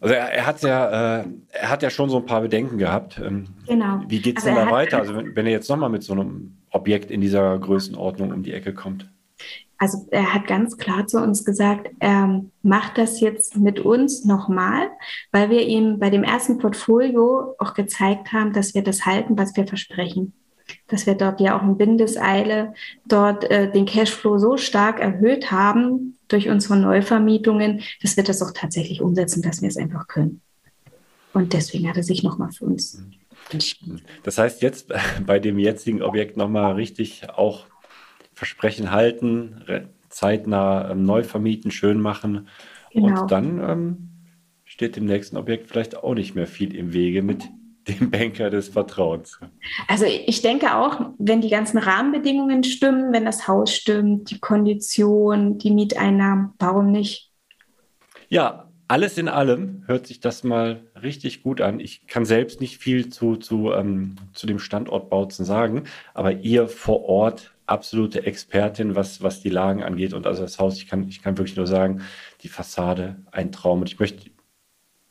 also 0.01 0.15
er, 0.15 0.33
er, 0.33 0.45
hat 0.47 0.61
ja, 0.63 1.19
äh, 1.19 1.25
er 1.49 1.69
hat 1.69 1.83
ja 1.83 1.91
schon 1.91 2.09
so 2.09 2.17
ein 2.17 2.25
paar 2.25 2.41
Bedenken 2.41 2.79
gehabt. 2.79 3.21
Ähm, 3.23 3.45
genau. 3.67 4.01
Wie 4.07 4.19
geht 4.19 4.39
es 4.39 4.45
also 4.45 4.57
denn 4.57 4.67
da 4.67 4.71
weiter? 4.71 4.97
Also 4.97 5.15
wenn, 5.15 5.35
wenn 5.35 5.45
er 5.45 5.51
jetzt 5.51 5.69
nochmal 5.69 5.89
mit 5.89 6.03
so 6.03 6.13
einem 6.13 6.57
Objekt 6.71 7.11
in 7.11 7.21
dieser 7.21 7.57
Größenordnung 7.59 8.31
um 8.31 8.41
die 8.41 8.53
Ecke 8.53 8.73
kommt? 8.73 9.07
Also 9.77 10.07
er 10.11 10.33
hat 10.33 10.47
ganz 10.47 10.77
klar 10.77 11.07
zu 11.07 11.19
uns 11.19 11.45
gesagt, 11.45 11.89
er 11.99 12.43
macht 12.63 12.97
das 12.97 13.19
jetzt 13.19 13.57
mit 13.57 13.79
uns 13.79 14.25
nochmal, 14.25 14.89
weil 15.31 15.49
wir 15.49 15.67
ihm 15.67 15.99
bei 15.99 16.09
dem 16.09 16.23
ersten 16.23 16.57
Portfolio 16.57 17.55
auch 17.59 17.73
gezeigt 17.73 18.33
haben, 18.33 18.53
dass 18.53 18.73
wir 18.73 18.83
das 18.83 19.05
halten, 19.05 19.37
was 19.37 19.55
wir 19.55 19.67
versprechen 19.67 20.33
dass 20.87 21.05
wir 21.05 21.15
dort 21.15 21.41
ja 21.41 21.57
auch 21.57 21.63
in 21.63 21.79
Windeseile 21.79 22.73
dort 23.05 23.49
äh, 23.49 23.69
den 23.71 23.85
Cashflow 23.85 24.37
so 24.37 24.55
stark 24.55 24.99
erhöht 24.99 25.51
haben 25.51 26.17
durch 26.31 26.49
unsere 26.49 26.77
Neuvermietungen, 26.77 27.81
dass 28.01 28.17
wir 28.17 28.23
das 28.23 28.41
auch 28.41 28.51
tatsächlich 28.53 29.01
umsetzen, 29.01 29.41
dass 29.41 29.61
wir 29.61 29.69
es 29.69 29.77
einfach 29.77 30.07
können. 30.07 30.41
Und 31.33 31.53
deswegen 31.53 31.87
hat 31.87 31.97
er 31.97 32.03
sich 32.03 32.23
nochmal 32.23 32.51
für 32.51 32.65
uns 32.65 33.01
entschieden. 33.51 34.01
Das 34.23 34.37
heißt, 34.37 34.61
jetzt 34.61 34.91
bei 35.25 35.39
dem 35.39 35.59
jetzigen 35.59 36.01
Objekt 36.01 36.37
nochmal 36.37 36.73
richtig 36.73 37.29
auch 37.29 37.65
Versprechen 38.33 38.91
halten, 38.91 39.87
zeitnah 40.09 40.91
ähm, 40.91 41.03
neu 41.03 41.23
vermieten, 41.23 41.71
schön 41.71 42.01
machen. 42.01 42.47
Genau. 42.91 43.21
Und 43.21 43.31
dann 43.31 43.59
ähm, 43.59 44.09
steht 44.65 44.95
dem 44.95 45.05
nächsten 45.05 45.37
Objekt 45.37 45.69
vielleicht 45.69 45.95
auch 45.95 46.15
nicht 46.15 46.35
mehr 46.35 46.47
viel 46.47 46.75
im 46.75 46.93
Wege 46.93 47.21
mit 47.21 47.49
dem 47.87 48.11
Banker 48.11 48.49
des 48.49 48.69
Vertrauens. 48.69 49.39
Also 49.87 50.05
ich 50.05 50.41
denke 50.41 50.75
auch, 50.75 51.11
wenn 51.17 51.41
die 51.41 51.49
ganzen 51.49 51.77
Rahmenbedingungen 51.77 52.63
stimmen, 52.63 53.11
wenn 53.13 53.25
das 53.25 53.47
Haus 53.47 53.73
stimmt, 53.73 54.29
die 54.29 54.39
Kondition, 54.39 55.57
die 55.57 55.71
Mieteinnahmen, 55.71 56.53
warum 56.59 56.91
nicht? 56.91 57.31
Ja, 58.29 58.71
alles 58.87 59.17
in 59.17 59.29
allem 59.29 59.83
hört 59.87 60.05
sich 60.05 60.19
das 60.19 60.43
mal 60.43 60.81
richtig 61.01 61.43
gut 61.43 61.61
an. 61.61 61.79
Ich 61.79 62.07
kann 62.07 62.25
selbst 62.25 62.59
nicht 62.59 62.77
viel 62.77 63.09
zu, 63.09 63.37
zu, 63.37 63.71
ähm, 63.71 64.17
zu 64.33 64.47
dem 64.47 64.59
Standort 64.59 65.09
Bautzen 65.09 65.45
sagen, 65.45 65.83
aber 66.13 66.33
ihr 66.33 66.67
vor 66.67 67.05
Ort 67.05 67.53
absolute 67.67 68.25
Expertin, 68.25 68.95
was, 68.95 69.23
was 69.23 69.41
die 69.41 69.49
Lagen 69.49 69.81
angeht 69.81 70.13
und 70.13 70.27
also 70.27 70.43
das 70.43 70.59
Haus, 70.59 70.75
ich 70.77 70.87
kann, 70.87 71.07
ich 71.07 71.21
kann 71.21 71.37
wirklich 71.37 71.55
nur 71.55 71.67
sagen, 71.67 72.01
die 72.41 72.49
Fassade, 72.49 73.15
ein 73.31 73.51
Traum. 73.51 73.79
Und 73.81 73.89
ich 73.89 73.99
möchte 73.99 74.29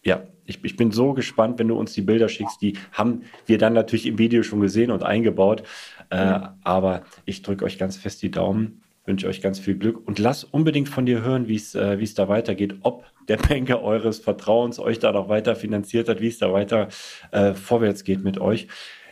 ja, 0.02 0.24
ich, 0.44 0.64
ich 0.64 0.76
bin 0.76 0.90
so 0.90 1.12
gespannt, 1.12 1.58
wenn 1.58 1.68
du 1.68 1.78
uns 1.78 1.92
die 1.92 2.02
Bilder 2.02 2.28
schickst. 2.28 2.60
Die 2.62 2.76
haben 2.92 3.22
wir 3.46 3.58
dann 3.58 3.72
natürlich 3.72 4.06
im 4.06 4.18
Video 4.18 4.42
schon 4.42 4.60
gesehen 4.60 4.90
und 4.90 5.02
eingebaut. 5.02 5.62
Äh, 6.10 6.40
aber 6.62 7.02
ich 7.24 7.42
drücke 7.42 7.64
euch 7.64 7.78
ganz 7.78 7.96
fest 7.96 8.22
die 8.22 8.30
Daumen, 8.30 8.82
wünsche 9.04 9.28
euch 9.28 9.40
ganz 9.40 9.58
viel 9.58 9.76
Glück 9.76 10.06
und 10.06 10.18
lass 10.18 10.44
unbedingt 10.44 10.88
von 10.88 11.06
dir 11.06 11.22
hören, 11.22 11.48
wie 11.48 11.62
äh, 11.74 12.02
es 12.02 12.14
da 12.14 12.28
weitergeht, 12.28 12.76
ob 12.82 13.04
der 13.28 13.36
Banker 13.36 13.82
eures 13.82 14.18
Vertrauens 14.18 14.78
euch 14.78 14.98
da 14.98 15.12
noch 15.12 15.28
weiter 15.28 15.54
finanziert 15.54 16.08
hat, 16.08 16.20
wie 16.20 16.28
es 16.28 16.38
da 16.38 16.52
weiter 16.52 16.88
äh, 17.30 17.54
vorwärts 17.54 18.04
geht 18.04 18.24
mit 18.24 18.38
euch. 18.38 18.66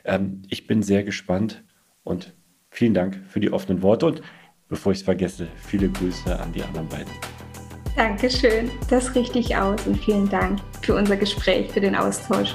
Ähm, 0.05 0.43
ich 0.49 0.67
bin 0.67 0.83
sehr 0.83 1.05
gespannt 1.05 1.63
und 2.03 2.35
vielen 2.71 2.95
Dank 2.95 3.21
für 3.29 3.41
die 3.41 3.53
offenen 3.53 3.83
Worte 3.83 4.07
und 4.07 4.23
bevor 4.69 4.93
ich 4.93 4.99
es 4.99 5.05
vergesse, 5.05 5.49
viele 5.57 5.89
Grüße 5.89 6.39
an 6.39 6.53
die 6.53 6.63
anderen 6.63 6.89
beiden. 6.89 7.38
Dankeschön, 7.97 8.71
das 8.91 9.15
richte 9.15 9.39
ich 9.39 9.57
aus 9.57 9.87
und 9.87 9.97
vielen 9.97 10.29
Dank 10.29 10.61
für 10.83 10.95
unser 10.95 11.17
Gespräch, 11.17 11.71
für 11.73 11.81
den 11.81 11.95
Austausch. 11.95 12.55